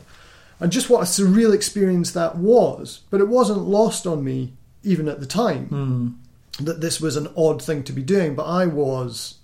and 0.59 0.71
just 0.71 0.89
what 0.89 1.01
a 1.01 1.05
surreal 1.05 1.53
experience 1.53 2.11
that 2.11 2.37
was. 2.37 3.01
But 3.09 3.21
it 3.21 3.27
wasn't 3.27 3.59
lost 3.67 4.05
on 4.07 4.23
me 4.23 4.53
even 4.83 5.07
at 5.07 5.19
the 5.19 5.25
time 5.25 5.65
Hmm. 5.67 6.63
that 6.63 6.81
this 6.81 6.99
was 7.01 7.15
an 7.17 7.27
odd 7.35 7.61
thing 7.61 7.83
to 7.83 7.93
be 7.93 8.03
doing, 8.03 8.35
but 8.35 8.43
I 8.45 8.65
was 8.65 9.35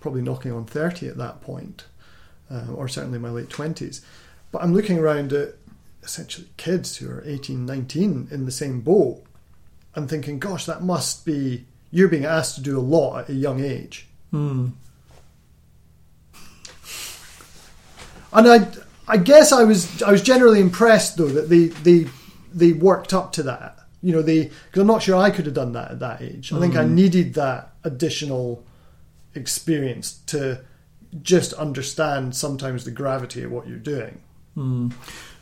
probably 0.00 0.22
knocking 0.22 0.52
on 0.52 0.64
30 0.64 1.06
at 1.08 1.16
that 1.16 1.40
point, 1.40 1.84
uh, 2.50 2.66
or 2.74 2.88
certainly 2.88 3.18
my 3.18 3.30
late 3.30 3.48
20s. 3.48 4.00
But 4.50 4.62
I'm 4.62 4.74
looking 4.74 4.98
around 4.98 5.32
at 5.32 5.54
essentially 6.02 6.48
kids 6.56 6.96
who 6.96 7.08
are 7.08 7.22
18, 7.24 7.64
19 7.64 8.28
in 8.30 8.44
the 8.44 8.50
same 8.52 8.80
boat 8.80 9.22
and 9.94 10.08
thinking, 10.10 10.38
gosh, 10.38 10.66
that 10.66 10.82
must 10.82 11.24
be, 11.24 11.64
you're 11.92 12.08
being 12.08 12.24
asked 12.24 12.56
to 12.56 12.60
do 12.60 12.76
a 12.76 12.80
lot 12.80 13.20
at 13.20 13.28
a 13.28 13.34
young 13.34 13.62
age. 13.62 14.08
Hmm. 14.32 14.70
And 18.32 18.48
I, 18.48 18.66
I 19.06 19.18
guess 19.18 19.52
I 19.52 19.62
was, 19.62 20.02
I 20.02 20.10
was 20.10 20.22
generally 20.22 20.58
impressed 20.58 21.18
though 21.18 21.28
that 21.28 21.48
they, 21.50 21.66
they, 21.66 22.06
they 22.52 22.72
worked 22.72 23.12
up 23.12 23.32
to 23.32 23.42
that. 23.44 23.78
You 24.02 24.12
know, 24.12 24.22
they 24.22 24.46
because 24.46 24.80
I'm 24.80 24.88
not 24.88 25.02
sure 25.02 25.16
I 25.16 25.30
could 25.30 25.44
have 25.46 25.54
done 25.54 25.72
that 25.74 25.92
at 25.92 26.00
that 26.00 26.22
age. 26.22 26.52
I 26.52 26.58
think 26.58 26.74
I 26.74 26.84
needed 26.84 27.34
that 27.34 27.72
additional 27.84 28.64
experience 29.34 30.14
to 30.26 30.60
just 31.22 31.52
understand 31.52 32.34
sometimes 32.34 32.84
the 32.84 32.90
gravity 32.90 33.44
of 33.44 33.52
what 33.52 33.68
you're 33.68 33.78
doing. 33.78 34.20
Hmm. 34.54 34.90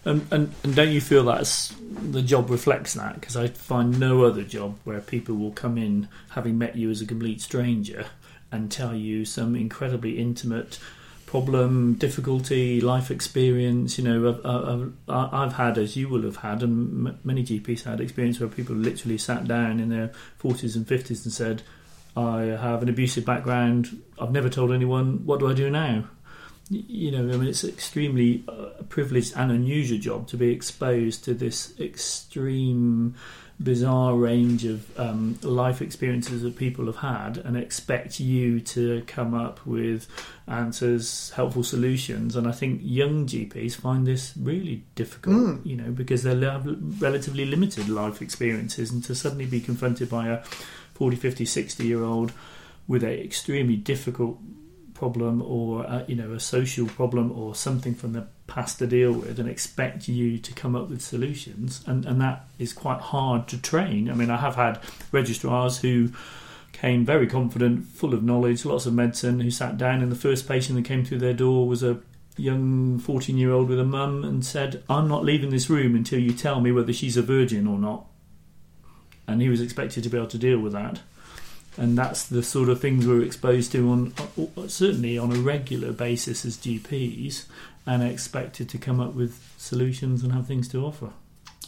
And, 0.04 0.26
and 0.30 0.54
and 0.64 0.74
don't 0.74 0.92
you 0.92 1.00
feel 1.00 1.24
that's 1.24 1.74
the 2.10 2.22
job 2.22 2.48
reflects 2.48 2.94
that? 2.94 3.20
Because 3.20 3.36
I 3.36 3.48
find 3.48 4.00
no 4.00 4.24
other 4.24 4.42
job 4.42 4.78
where 4.84 5.00
people 5.00 5.36
will 5.36 5.50
come 5.50 5.76
in 5.76 6.08
having 6.30 6.56
met 6.56 6.76
you 6.76 6.90
as 6.90 7.02
a 7.02 7.06
complete 7.06 7.40
stranger 7.40 8.06
and 8.50 8.70
tell 8.70 8.94
you 8.94 9.24
some 9.24 9.54
incredibly 9.54 10.18
intimate 10.18 10.78
problem, 11.26 11.94
difficulty, 11.94 12.80
life 12.80 13.10
experience. 13.10 13.98
You 13.98 14.04
know, 14.04 14.28
I've, 14.30 14.46
I've, 14.46 15.34
I've 15.34 15.52
had, 15.52 15.78
as 15.78 15.96
you 15.96 16.08
will 16.08 16.22
have 16.22 16.36
had, 16.36 16.62
and 16.62 17.24
many 17.24 17.44
GPs 17.44 17.84
had 17.84 18.00
experience 18.00 18.40
where 18.40 18.48
people 18.48 18.74
literally 18.74 19.18
sat 19.18 19.46
down 19.46 19.80
in 19.80 19.90
their 19.90 20.12
forties 20.38 20.76
and 20.76 20.88
fifties 20.88 21.24
and 21.26 21.32
said, 21.32 21.62
"I 22.16 22.42
have 22.42 22.82
an 22.82 22.88
abusive 22.88 23.26
background. 23.26 24.02
I've 24.18 24.32
never 24.32 24.48
told 24.48 24.72
anyone. 24.72 25.26
What 25.26 25.40
do 25.40 25.48
I 25.48 25.52
do 25.52 25.68
now?" 25.68 26.04
You 26.72 27.10
know, 27.10 27.18
I 27.34 27.36
mean, 27.36 27.48
it's 27.48 27.64
extremely 27.64 28.44
uh, 28.46 28.82
privileged 28.88 29.32
and 29.36 29.50
unusual 29.50 29.98
job 29.98 30.28
to 30.28 30.36
be 30.36 30.50
exposed 30.52 31.24
to 31.24 31.34
this 31.34 31.74
extreme, 31.80 33.16
bizarre 33.58 34.14
range 34.14 34.64
of 34.64 34.98
um, 34.98 35.36
life 35.42 35.82
experiences 35.82 36.42
that 36.42 36.56
people 36.56 36.86
have 36.86 36.96
had, 36.96 37.38
and 37.38 37.56
expect 37.56 38.20
you 38.20 38.60
to 38.60 39.02
come 39.08 39.34
up 39.34 39.66
with 39.66 40.06
answers, 40.46 41.30
helpful 41.30 41.64
solutions. 41.64 42.36
And 42.36 42.46
I 42.46 42.52
think 42.52 42.80
young 42.84 43.26
GPs 43.26 43.74
find 43.74 44.06
this 44.06 44.32
really 44.40 44.84
difficult, 44.94 45.36
Mm. 45.36 45.66
you 45.66 45.74
know, 45.76 45.90
because 45.90 46.22
they 46.22 46.38
have 46.38 46.66
relatively 47.02 47.46
limited 47.46 47.88
life 47.88 48.22
experiences, 48.22 48.92
and 48.92 49.02
to 49.04 49.14
suddenly 49.16 49.46
be 49.46 49.60
confronted 49.60 50.08
by 50.08 50.28
a 50.28 50.44
40, 50.94 51.16
50, 51.16 51.44
60 51.44 51.84
year 51.84 52.04
old 52.04 52.32
with 52.86 53.02
a 53.02 53.24
extremely 53.24 53.76
difficult 53.76 54.38
problem 55.00 55.40
or 55.40 55.86
uh, 55.86 56.04
you 56.06 56.14
know 56.14 56.32
a 56.32 56.38
social 56.38 56.86
problem 56.86 57.32
or 57.32 57.54
something 57.54 57.94
from 57.94 58.12
the 58.12 58.26
past 58.46 58.78
to 58.78 58.86
deal 58.86 59.12
with 59.12 59.40
and 59.40 59.48
expect 59.48 60.08
you 60.08 60.36
to 60.38 60.52
come 60.52 60.76
up 60.76 60.90
with 60.90 61.00
solutions. 61.00 61.82
And 61.86 62.04
and 62.04 62.20
that 62.20 62.44
is 62.58 62.74
quite 62.74 63.00
hard 63.00 63.48
to 63.48 63.56
train. 63.60 64.10
I 64.10 64.14
mean 64.14 64.30
i 64.30 64.36
have 64.36 64.56
had 64.56 64.78
registrars 65.10 65.78
who 65.78 66.12
came 66.72 67.04
very 67.04 67.26
confident 67.26 67.86
full 67.86 68.14
of 68.14 68.22
knowledge 68.22 68.64
lots 68.64 68.86
of 68.86 68.94
medicine 68.94 69.40
who 69.40 69.50
sat 69.50 69.76
down 69.76 70.02
and 70.02 70.12
the 70.12 70.22
first 70.26 70.46
patient 70.46 70.76
that 70.76 70.84
came 70.84 71.04
through 71.04 71.18
their 71.18 71.34
door 71.34 71.66
was 71.66 71.82
a 71.82 71.98
young 72.36 72.98
14 72.98 73.36
year 73.36 73.52
old 73.52 73.68
with 73.68 73.80
a 73.80 73.84
mum 73.84 74.24
and 74.24 74.46
said 74.46 74.82
i'm 74.88 75.08
not 75.08 75.24
leaving 75.24 75.50
this 75.50 75.68
room 75.68 75.96
until 75.96 76.20
you 76.20 76.32
tell 76.32 76.60
me 76.60 76.70
whether 76.70 76.92
she's 76.92 77.16
a 77.16 77.22
virgin 77.22 77.66
or 77.66 77.78
not. 77.78 78.06
And 79.26 79.40
he 79.42 79.48
was 79.48 79.60
expected 79.60 80.02
to 80.04 80.10
be 80.10 80.16
able 80.16 80.34
to 80.36 80.38
deal 80.46 80.58
with 80.58 80.72
that 80.72 81.00
and 81.76 81.96
that's 81.96 82.24
the 82.24 82.42
sort 82.42 82.68
of 82.68 82.80
things 82.80 83.06
we're 83.06 83.22
exposed 83.22 83.72
to 83.72 83.88
on 83.90 84.14
uh, 84.56 84.66
certainly 84.68 85.16
on 85.18 85.32
a 85.32 85.40
regular 85.40 85.92
basis 85.92 86.44
as 86.44 86.56
GPs, 86.56 87.44
and 87.86 88.02
expected 88.02 88.68
to 88.70 88.78
come 88.78 89.00
up 89.00 89.14
with 89.14 89.38
solutions 89.56 90.22
and 90.22 90.32
have 90.32 90.46
things 90.46 90.68
to 90.68 90.84
offer. 90.84 91.10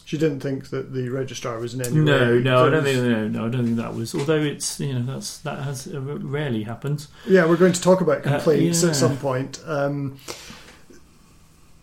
She 0.05 0.17
didn't 0.17 0.41
think 0.41 0.69
that 0.69 0.93
the 0.93 1.07
registrar 1.09 1.57
was 1.59 1.73
in 1.73 1.81
any 1.81 1.95
No, 1.95 2.33
way. 2.35 2.39
no, 2.39 2.67
I 2.67 2.69
don't 2.69 2.83
think 2.83 2.97
no, 3.01 3.27
no, 3.29 3.45
I 3.45 3.49
don't 3.49 3.63
think 3.63 3.77
that 3.77 3.95
was. 3.95 4.13
Although 4.13 4.41
it's 4.41 4.79
you 4.79 4.93
know 4.93 5.13
that's 5.13 5.37
that 5.39 5.63
has 5.63 5.87
uh, 5.87 5.99
rarely 6.01 6.63
happens. 6.63 7.07
Yeah, 7.25 7.45
we're 7.45 7.55
going 7.57 7.71
to 7.73 7.81
talk 7.81 8.01
about 8.01 8.19
Uh, 8.19 8.31
complaints 8.31 8.83
yeah. 8.83 8.89
at 8.89 8.95
some 8.97 9.17
point. 9.17 9.61
Um, 9.65 10.19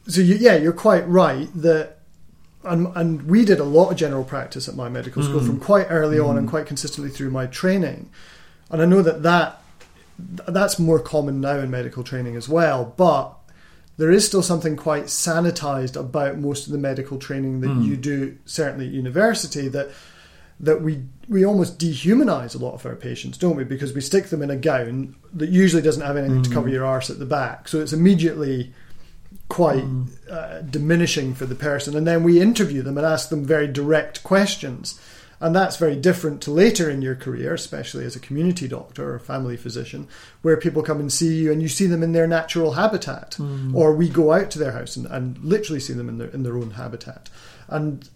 so 0.07 0.21
you, 0.21 0.35
yeah, 0.37 0.57
you're 0.57 0.73
quite 0.73 1.09
right 1.09 1.49
that, 1.55 2.00
and, 2.65 2.89
and 2.95 3.23
we 3.23 3.45
did 3.45 3.59
a 3.61 3.65
lot 3.65 3.91
of 3.91 3.97
general 3.97 4.25
practice 4.25 4.69
at 4.69 4.77
my 4.77 4.89
medical 4.89 5.23
school 5.23 5.41
Mm. 5.41 5.47
from 5.47 5.61
quite 5.61 5.87
early 5.91 6.19
on 6.19 6.37
and 6.37 6.47
Mm. 6.47 6.51
quite 6.51 6.67
consistently 6.67 7.11
through 7.11 7.31
my 7.31 7.47
training, 7.47 8.11
and 8.71 8.83
I 8.83 8.85
know 8.87 9.03
that 9.03 9.23
that 9.23 9.63
that's 10.49 10.79
more 10.79 10.99
common 10.99 11.41
now 11.41 11.59
in 11.59 11.71
medical 11.71 12.03
training 12.05 12.37
as 12.37 12.49
well, 12.49 12.93
but. 12.97 13.35
There 13.97 14.11
is 14.11 14.25
still 14.27 14.43
something 14.43 14.77
quite 14.77 15.07
sanitized 15.09 15.95
about 15.95 16.39
most 16.39 16.65
of 16.65 16.73
the 16.73 16.79
medical 16.79 17.19
training 17.19 17.61
that 17.61 17.69
Mm. 17.69 17.85
you 17.85 17.97
do, 17.99 18.35
certainly 18.47 18.87
at 18.87 18.93
university, 18.95 19.69
that 19.69 19.91
that 20.59 20.81
we 20.81 21.03
we 21.29 21.45
almost 21.45 21.79
dehumanize 21.79 22.55
a 22.55 22.59
lot 22.65 22.73
of 22.73 22.87
our 22.87 22.95
patients, 22.97 23.37
don't 23.37 23.57
we? 23.57 23.65
Because 23.65 23.93
we 23.93 24.01
stick 24.01 24.31
them 24.31 24.41
in 24.41 24.49
a 24.51 24.57
gown 24.57 25.17
that 25.35 25.51
usually 25.51 25.83
doesn't 25.83 26.01
have 26.03 26.17
anything 26.17 26.41
to 26.43 26.49
Mm. 26.49 26.53
cover 26.55 26.69
your 26.71 26.85
arse 26.87 27.11
at 27.11 27.19
the 27.19 27.27
back, 27.27 27.69
so 27.69 27.79
it's 27.81 27.93
immediately 27.93 28.73
quite 29.49 29.85
Mm. 29.85 30.07
uh, 30.31 30.61
diminishing 30.63 31.35
for 31.35 31.47
the 31.47 31.55
person. 31.55 31.97
And 31.97 32.07
then 32.07 32.23
we 32.23 32.41
interview 32.41 32.83
them 32.83 32.97
and 32.99 33.07
ask 33.07 33.29
them 33.29 33.45
very 33.45 33.67
direct 33.67 34.23
questions, 34.23 34.99
and 35.41 35.55
that's 35.57 35.77
very 35.77 35.97
different 35.97 36.41
to 36.43 36.51
later 36.51 36.91
in 36.91 37.01
your 37.03 37.15
career, 37.15 37.55
especially 37.55 38.05
as 38.05 38.15
a 38.15 38.21
community 38.21 38.69
doctor 38.69 39.15
or 39.15 39.19
family 39.19 39.57
physician, 39.57 40.07
where 40.43 40.57
people 40.57 40.83
come 40.83 41.01
and 41.01 41.13
see 41.13 41.35
you 41.35 41.51
and 41.53 41.63
you 41.63 41.69
see 41.69 41.87
them 41.87 42.03
in 42.03 42.13
their 42.13 42.27
natural 42.27 42.73
habitat, 42.73 43.37
Mm. 43.39 43.75
or 43.75 43.95
we 43.95 44.09
go 44.09 44.33
out 44.33 44.51
to 44.53 44.59
their 44.59 44.73
house 44.73 44.97
and, 44.97 45.07
and 45.07 45.39
literally 45.43 45.81
see 45.81 45.95
them 45.95 46.09
in 46.09 46.19
their 46.19 46.29
in 46.29 46.43
their 46.43 46.57
own 46.57 46.73
habitat. 46.73 47.29
And 47.69 48.09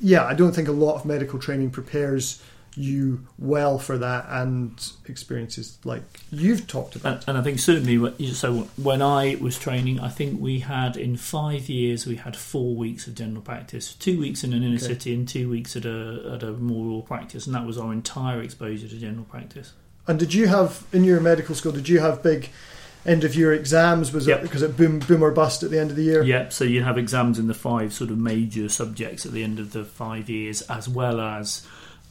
yeah, 0.00 0.24
I 0.26 0.34
don't 0.34 0.52
think 0.54 0.68
a 0.68 0.72
lot 0.72 0.96
of 0.96 1.04
medical 1.04 1.38
training 1.38 1.70
prepares 1.70 2.42
you 2.76 3.26
well 3.38 3.78
for 3.78 3.96
that 3.98 4.26
and 4.28 4.92
experiences 5.06 5.78
like 5.84 6.02
you've 6.30 6.66
talked 6.66 6.94
about. 6.94 7.26
and 7.26 7.38
I 7.38 7.42
think 7.42 7.58
certainly, 7.58 8.28
so 8.32 8.68
when 8.76 9.00
I 9.02 9.36
was 9.40 9.58
training, 9.58 9.98
I 10.00 10.08
think 10.10 10.40
we 10.40 10.60
had 10.60 10.96
in 10.96 11.16
five 11.16 11.68
years 11.68 12.06
we 12.06 12.16
had 12.16 12.36
four 12.36 12.74
weeks 12.74 13.06
of 13.06 13.14
general 13.14 13.40
practice, 13.42 13.94
two 13.94 14.18
weeks 14.20 14.44
in 14.44 14.52
an 14.52 14.62
inner 14.62 14.76
Okay. 14.76 14.86
city 14.86 15.14
and 15.14 15.26
two 15.26 15.48
weeks 15.48 15.74
at 15.74 15.84
a 15.86 16.32
at 16.34 16.42
a 16.42 16.52
more 16.52 16.84
rural 16.84 17.02
practice, 17.02 17.46
and 17.46 17.54
that 17.54 17.64
was 17.66 17.78
our 17.78 17.92
entire 17.92 18.42
exposure 18.42 18.88
to 18.88 18.96
general 18.98 19.24
practice. 19.24 19.72
And 20.06 20.18
did 20.18 20.34
you 20.34 20.46
have 20.48 20.84
in 20.92 21.02
your 21.04 21.20
medical 21.20 21.54
school? 21.54 21.72
Did 21.72 21.88
you 21.88 22.00
have 22.00 22.22
big 22.22 22.50
end 23.06 23.24
of 23.24 23.34
year 23.34 23.52
exams? 23.52 24.12
Was 24.12 24.26
Yep. 24.26 24.38
it 24.38 24.42
because 24.42 24.62
it 24.62 24.76
boom 24.76 24.98
boom 24.98 25.22
or 25.22 25.30
bust 25.30 25.62
at 25.62 25.70
the 25.70 25.78
end 25.80 25.90
of 25.90 25.96
the 25.96 26.02
year? 26.04 26.22
Yep. 26.22 26.52
So 26.52 26.64
you 26.64 26.82
have 26.82 26.98
exams 26.98 27.38
in 27.38 27.46
the 27.46 27.54
five 27.54 27.92
sort 27.92 28.10
of 28.10 28.18
major 28.18 28.68
subjects 28.68 29.24
at 29.24 29.32
the 29.32 29.42
end 29.42 29.58
of 29.58 29.72
the 29.72 29.84
five 29.84 30.28
years, 30.28 30.60
as 30.62 30.88
well 30.88 31.20
as 31.20 31.62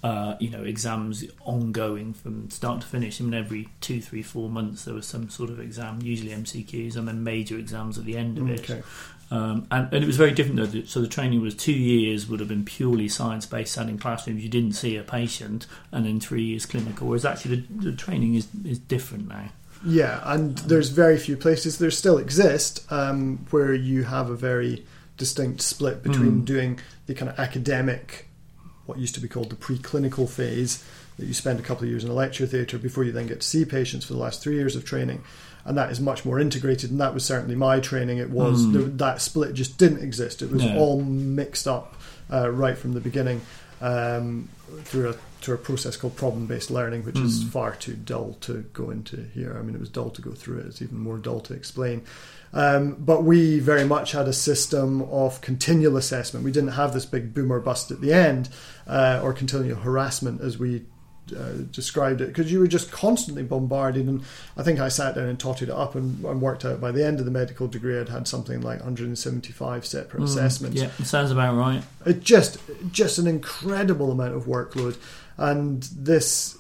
uh, 0.06 0.36
you 0.40 0.50
know 0.52 0.64
exams 0.64 1.26
ongoing 1.46 2.14
from 2.14 2.50
start 2.52 2.82
to 2.82 2.88
finish. 2.88 3.20
I 3.20 3.24
mean, 3.24 3.34
every 3.34 3.70
two, 3.82 4.00
three, 4.08 4.22
four 4.22 4.50
months 4.50 4.86
there 4.86 4.94
was 4.94 5.08
some 5.08 5.30
sort 5.30 5.50
of 5.50 5.60
exam, 5.60 6.00
usually 6.04 6.32
MCQs, 6.32 6.96
and 6.96 7.08
then 7.08 7.24
major 7.24 7.58
exams 7.58 7.98
at 7.98 8.06
the 8.06 8.16
end 8.16 8.38
of 8.38 8.48
it. 8.50 8.84
Um, 9.32 9.66
and, 9.72 9.92
and 9.92 10.04
it 10.04 10.08
was 10.08 10.18
very 10.18 10.32
different 10.32 10.58
though. 10.58 10.82
So 10.84 11.02
the 11.02 11.08
training 11.08 11.42
was 11.42 11.56
two 11.56 11.74
years 11.74 12.28
would 12.30 12.40
have 12.40 12.50
been 12.50 12.66
purely 12.66 13.08
science 13.08 13.48
based, 13.48 13.74
sat 13.74 13.90
in 13.90 13.98
classrooms. 13.98 14.44
You 14.44 14.50
didn't 14.50 14.74
see 14.74 14.96
a 14.96 15.02
patient, 15.04 15.66
and 15.92 16.06
then 16.06 16.20
three 16.20 16.44
years 16.44 16.68
clinical. 16.68 17.08
Whereas 17.08 17.26
actually 17.26 17.56
the, 17.56 17.90
the 17.90 17.96
training 17.98 18.36
is 18.36 18.48
is 18.64 18.78
different 18.78 19.28
now. 19.28 19.50
Yeah, 19.84 20.22
and 20.24 20.58
there's 20.70 20.90
very 20.90 21.18
few 21.18 21.36
places 21.38 21.80
there 21.80 21.92
still 21.92 22.20
exist 22.20 22.86
um, 22.92 23.46
where 23.50 23.74
you 23.74 24.04
have 24.04 24.30
a 24.30 24.36
very 24.36 24.86
distinct 25.18 25.62
split 25.62 26.04
between 26.04 26.42
Mm. 26.42 26.46
doing 26.46 26.80
the 27.08 27.14
kind 27.14 27.30
of 27.32 27.40
academic 27.40 28.28
what 28.86 28.98
used 28.98 29.16
to 29.16 29.22
be 29.22 29.28
called 29.28 29.50
the 29.50 29.56
preclinical 29.56 30.30
phase, 30.30 30.84
that 31.18 31.26
you 31.26 31.34
spend 31.34 31.60
a 31.60 31.64
couple 31.64 31.84
of 31.84 31.90
years 31.90 32.04
in 32.04 32.10
a 32.10 32.14
lecture 32.14 32.46
theatre 32.46 32.78
before 32.78 33.04
you 33.04 33.12
then 33.12 33.28
get 33.28 33.42
to 33.42 33.48
see 33.48 33.66
patients 33.66 34.06
for 34.06 34.14
the 34.14 34.20
last 34.20 34.42
three 34.42 34.56
years 34.56 34.76
of 34.76 34.86
training. 34.86 35.24
And 35.64 35.78
that 35.78 35.92
is 35.92 36.00
much 36.00 36.26
more 36.26 36.40
integrated, 36.40 36.92
and 36.92 37.02
that 37.02 37.14
was 37.14 37.26
certainly 37.26 37.56
my 37.56 37.80
training. 37.80 38.20
It 38.20 38.30
was 38.30 38.66
mm. 38.66 38.98
that 39.00 39.20
split 39.20 39.56
just 39.56 39.80
didn't 39.80 40.04
exist. 40.04 40.44
It 40.44 40.52
was 40.52 40.64
no. 40.64 40.78
all 40.78 41.02
mixed 41.02 41.68
up 41.68 41.96
uh, 42.32 42.52
right 42.52 42.78
from 42.78 42.94
the 42.94 43.00
beginning 43.00 43.42
um, 43.82 44.50
through 44.84 45.10
a 45.10 45.14
through 45.42 45.56
a 45.56 45.60
process 45.60 45.96
called 45.96 46.16
problem 46.16 46.46
based 46.46 46.70
learning, 46.70 47.04
which 47.04 47.16
mm. 47.16 47.26
is 47.26 47.44
hmm. 47.44 47.50
far 47.50 47.76
too 47.76 47.94
dull 47.94 48.38
to 48.42 48.66
go 48.74 48.90
into 48.90 49.18
here. 49.34 49.56
I 49.58 49.62
mean, 49.62 49.76
it 49.76 49.80
was 49.80 49.90
dull 49.90 50.10
to 50.12 50.22
go 50.22 50.32
through 50.32 50.60
it; 50.60 50.66
it's 50.68 50.82
even 50.84 51.00
more 51.00 51.18
dull 51.18 51.40
to 51.42 51.54
explain. 51.54 52.04
Um, 52.54 52.96
but 53.00 53.24
we 53.24 53.60
very 53.60 53.84
much 53.84 54.14
had 54.14 54.28
a 54.28 54.34
system 54.34 55.02
of 55.04 55.42
continual 55.42 55.98
assessment. 55.98 56.46
We 56.46 56.52
didn't 56.52 56.72
have 56.72 56.94
this 56.94 57.06
big 57.06 57.34
boomer 57.34 57.60
bust 57.60 57.92
at 57.92 58.00
the 58.00 58.14
end 58.14 58.50
uh, 58.88 59.20
or 59.22 59.34
continual 59.34 59.80
harassment 59.80 60.42
as 60.42 60.58
we 60.58 60.86
uh, 61.36 61.54
described 61.72 62.22
it 62.22 62.28
because 62.28 62.52
you 62.52 62.60
were 62.60 62.68
just 62.68 62.92
constantly 62.92 63.44
bombarded. 63.44 64.08
And 64.08 64.24
I 64.58 64.64
think 64.64 64.80
I 64.80 64.90
sat 64.90 65.16
down 65.16 65.28
and 65.28 65.40
totted 65.40 65.70
it 65.70 65.76
up 65.76 65.96
and, 65.96 66.24
and, 66.24 66.42
worked 66.42 66.66
out 66.66 66.80
by 66.80 66.92
the 66.92 67.06
end 67.06 67.20
of 67.20 67.26
the 67.26 67.32
medical 67.32 67.68
degree, 67.68 68.00
I'd 68.00 68.10
had 68.10 68.28
something 68.28 68.62
like 68.62 68.80
175 68.80 69.86
separate 69.86 70.22
mm, 70.22 70.24
assessments. 70.24 70.82
Yeah, 70.82 70.90
sounds 71.04 71.32
about 71.32 71.56
right. 71.56 71.84
It 72.06 72.22
just 72.22 72.60
just 72.92 73.18
an 73.18 73.28
incredible 73.28 74.12
amount 74.12 74.36
of 74.36 74.46
workload, 74.46 74.98
and 75.38 75.84
this. 75.84 76.58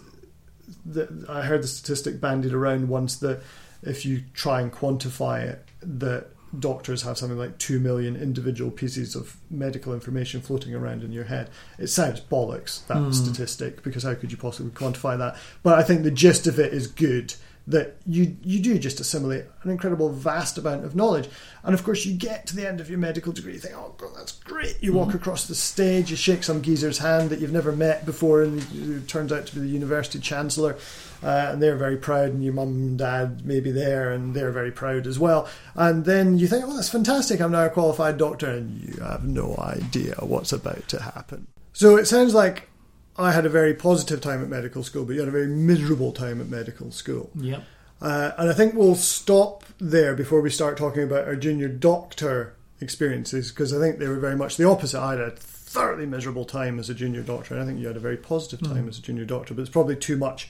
The, 0.87 1.25
I 1.27 1.41
heard 1.41 1.63
the 1.63 1.67
statistic 1.67 2.19
bandied 2.19 2.53
around 2.53 2.89
once 2.89 3.17
that 3.17 3.41
if 3.81 4.05
you 4.05 4.23
try 4.33 4.61
and 4.61 4.71
quantify 4.71 5.43
it, 5.43 5.64
that 5.85 6.27
doctors 6.59 7.01
have 7.01 7.17
something 7.17 7.37
like 7.37 7.57
2 7.57 7.79
million 7.79 8.15
individual 8.15 8.71
pieces 8.71 9.15
of 9.15 9.37
medical 9.49 9.93
information 9.93 10.41
floating 10.41 10.73
around 10.73 11.03
in 11.03 11.11
your 11.11 11.25
head. 11.25 11.49
It 11.77 11.87
sounds 11.87 12.21
bollocks, 12.21 12.85
that 12.87 12.97
mm. 12.97 13.13
statistic, 13.13 13.83
because 13.83 14.03
how 14.03 14.15
could 14.15 14.31
you 14.31 14.37
possibly 14.37 14.71
quantify 14.71 15.17
that? 15.17 15.37
But 15.63 15.77
I 15.77 15.83
think 15.83 16.03
the 16.03 16.11
gist 16.11 16.47
of 16.47 16.59
it 16.59 16.73
is 16.73 16.87
good 16.87 17.33
that 17.67 17.97
you 18.05 18.37
you 18.43 18.59
do 18.59 18.77
just 18.77 18.99
assimilate 18.99 19.45
an 19.63 19.71
incredible 19.71 20.09
vast 20.09 20.57
amount 20.57 20.85
of 20.85 20.95
knowledge. 20.95 21.27
And 21.63 21.73
of 21.73 21.83
course, 21.83 22.05
you 22.05 22.13
get 22.15 22.45
to 22.47 22.55
the 22.55 22.67
end 22.67 22.79
of 22.79 22.89
your 22.89 22.99
medical 22.99 23.33
degree, 23.33 23.53
you 23.53 23.59
think, 23.59 23.75
oh, 23.75 23.95
God, 23.97 24.11
that's 24.15 24.33
great. 24.33 24.77
You 24.81 24.93
walk 24.93 25.07
mm-hmm. 25.07 25.17
across 25.17 25.47
the 25.47 25.55
stage, 25.55 26.11
you 26.11 26.15
shake 26.15 26.43
some 26.43 26.61
geezer's 26.61 26.99
hand 26.99 27.31
that 27.31 27.39
you've 27.39 27.51
never 27.51 27.71
met 27.71 28.05
before, 28.05 28.43
and 28.43 28.61
it 28.61 29.07
turns 29.07 29.31
out 29.31 29.47
to 29.47 29.55
be 29.55 29.61
the 29.61 29.67
university 29.67 30.19
chancellor. 30.19 30.77
Uh, 31.23 31.49
and 31.51 31.63
they're 31.63 31.75
very 31.75 31.97
proud, 31.97 32.29
and 32.29 32.43
your 32.43 32.53
mum 32.53 32.67
and 32.67 32.97
dad 32.99 33.43
may 33.45 33.59
be 33.59 33.71
there, 33.71 34.11
and 34.11 34.35
they're 34.35 34.51
very 34.51 34.71
proud 34.71 35.07
as 35.07 35.17
well. 35.17 35.49
And 35.73 36.05
then 36.05 36.37
you 36.37 36.47
think, 36.47 36.65
oh, 36.67 36.75
that's 36.75 36.89
fantastic, 36.89 37.41
I'm 37.41 37.51
now 37.51 37.65
a 37.65 37.69
qualified 37.71 38.17
doctor, 38.17 38.47
and 38.47 38.79
you 38.79 39.01
have 39.01 39.23
no 39.23 39.55
idea 39.57 40.13
what's 40.19 40.53
about 40.53 40.87
to 40.89 41.01
happen. 41.01 41.47
So 41.73 41.95
it 41.95 42.05
sounds 42.05 42.35
like 42.35 42.69
I 43.17 43.31
had 43.31 43.45
a 43.45 43.49
very 43.49 43.73
positive 43.73 44.21
time 44.21 44.41
at 44.41 44.49
medical 44.49 44.83
school, 44.83 45.05
but 45.05 45.13
you 45.13 45.19
had 45.19 45.29
a 45.29 45.31
very 45.31 45.47
miserable 45.47 46.11
time 46.11 46.41
at 46.41 46.49
medical 46.49 46.91
school. 46.91 47.31
Yep. 47.35 47.63
Uh, 48.01 48.31
and 48.37 48.49
I 48.49 48.53
think 48.53 48.73
we'll 48.73 48.95
stop 48.95 49.63
there 49.79 50.15
before 50.15 50.41
we 50.41 50.49
start 50.49 50.77
talking 50.77 51.03
about 51.03 51.25
our 51.25 51.35
junior 51.35 51.69
doctor 51.69 52.55
experiences, 52.81 53.51
because 53.51 53.73
I 53.73 53.79
think 53.79 53.99
they 53.99 54.07
were 54.07 54.19
very 54.19 54.35
much 54.35 54.57
the 54.57 54.67
opposite. 54.67 54.99
I 54.99 55.11
had 55.11 55.21
a 55.21 55.31
thoroughly 55.31 56.05
miserable 56.05 56.45
time 56.45 56.77
as 56.77 56.89
a 56.89 56.93
junior 56.93 57.21
doctor, 57.21 57.53
and 57.53 57.63
I 57.63 57.65
think 57.65 57.79
you 57.79 57.87
had 57.87 57.95
a 57.95 58.01
very 58.01 58.17
positive 58.17 58.59
hmm. 58.59 58.73
time 58.73 58.85
mm. 58.85 58.89
as 58.89 58.99
a 58.99 59.01
junior 59.01 59.25
doctor, 59.25 59.53
but 59.53 59.61
it's 59.61 59.71
probably 59.71 59.95
too 59.95 60.17
much 60.17 60.49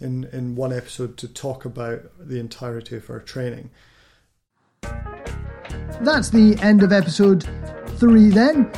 in, 0.00 0.24
in 0.32 0.56
one 0.56 0.72
episode 0.72 1.16
to 1.18 1.28
talk 1.28 1.64
about 1.64 2.02
the 2.18 2.38
entirety 2.38 2.96
of 2.96 3.08
our 3.10 3.20
training. 3.20 3.70
That's 6.00 6.30
the 6.30 6.58
end 6.60 6.82
of 6.82 6.92
episode 6.92 7.48
three 7.98 8.28
then. 8.28 8.70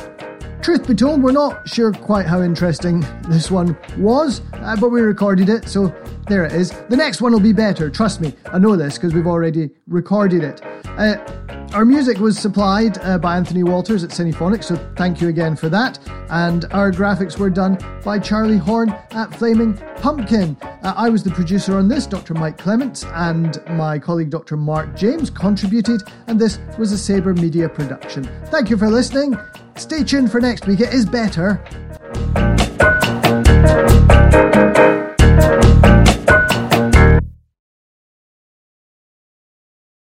Truth 0.61 0.87
be 0.87 0.93
told, 0.93 1.23
we're 1.23 1.31
not 1.31 1.67
sure 1.67 1.91
quite 1.93 2.25
how 2.25 2.41
interesting 2.41 2.99
this 3.29 3.49
one 3.49 3.77
was, 3.97 4.41
uh, 4.53 4.75
but 4.75 4.89
we 4.89 5.01
recorded 5.01 5.47
it, 5.47 5.69
so 5.69 5.87
there 6.27 6.43
it 6.45 6.51
is. 6.51 6.71
The 6.89 6.97
next 6.97 7.21
one 7.21 7.31
will 7.31 7.39
be 7.39 7.53
better, 7.53 7.89
trust 7.89 8.19
me. 8.19 8.33
I 8.51 8.59
know 8.59 8.75
this 8.75 8.95
because 8.95 9.13
we've 9.13 9.25
already 9.25 9.69
recorded 9.87 10.43
it. 10.43 10.61
Uh, 10.85 11.15
our 11.73 11.85
music 11.85 12.17
was 12.17 12.37
supplied 12.37 12.97
uh, 13.03 13.19
by 13.19 13.37
Anthony 13.37 13.61
Walters 13.61 14.03
at 14.03 14.09
Cinephonic, 14.09 14.63
so 14.63 14.75
thank 14.95 15.21
you 15.21 15.27
again 15.27 15.55
for 15.55 15.69
that. 15.69 15.99
And 16.31 16.65
our 16.71 16.91
graphics 16.91 17.37
were 17.37 17.51
done 17.51 17.77
by 18.03 18.17
Charlie 18.17 18.57
Horn 18.57 18.89
at 19.11 19.33
Flaming 19.35 19.77
Pumpkin. 19.97 20.57
Uh, 20.61 20.95
I 20.97 21.09
was 21.09 21.23
the 21.23 21.29
producer 21.29 21.77
on 21.77 21.87
this, 21.87 22.07
Dr. 22.07 22.33
Mike 22.33 22.57
Clements, 22.57 23.05
and 23.13 23.63
my 23.77 23.99
colleague 23.99 24.31
Dr. 24.31 24.57
Mark 24.57 24.95
James 24.95 25.29
contributed, 25.29 26.01
and 26.25 26.39
this 26.39 26.57
was 26.79 26.91
a 26.91 26.97
Sabre 26.97 27.35
Media 27.35 27.69
production. 27.69 28.23
Thank 28.45 28.71
you 28.71 28.77
for 28.77 28.89
listening. 28.89 29.37
Stay 29.75 30.03
tuned 30.03 30.31
for 30.31 30.41
next 30.41 30.65
week, 30.65 30.79
it 30.79 30.91
is 30.91 31.05
better. 31.05 31.63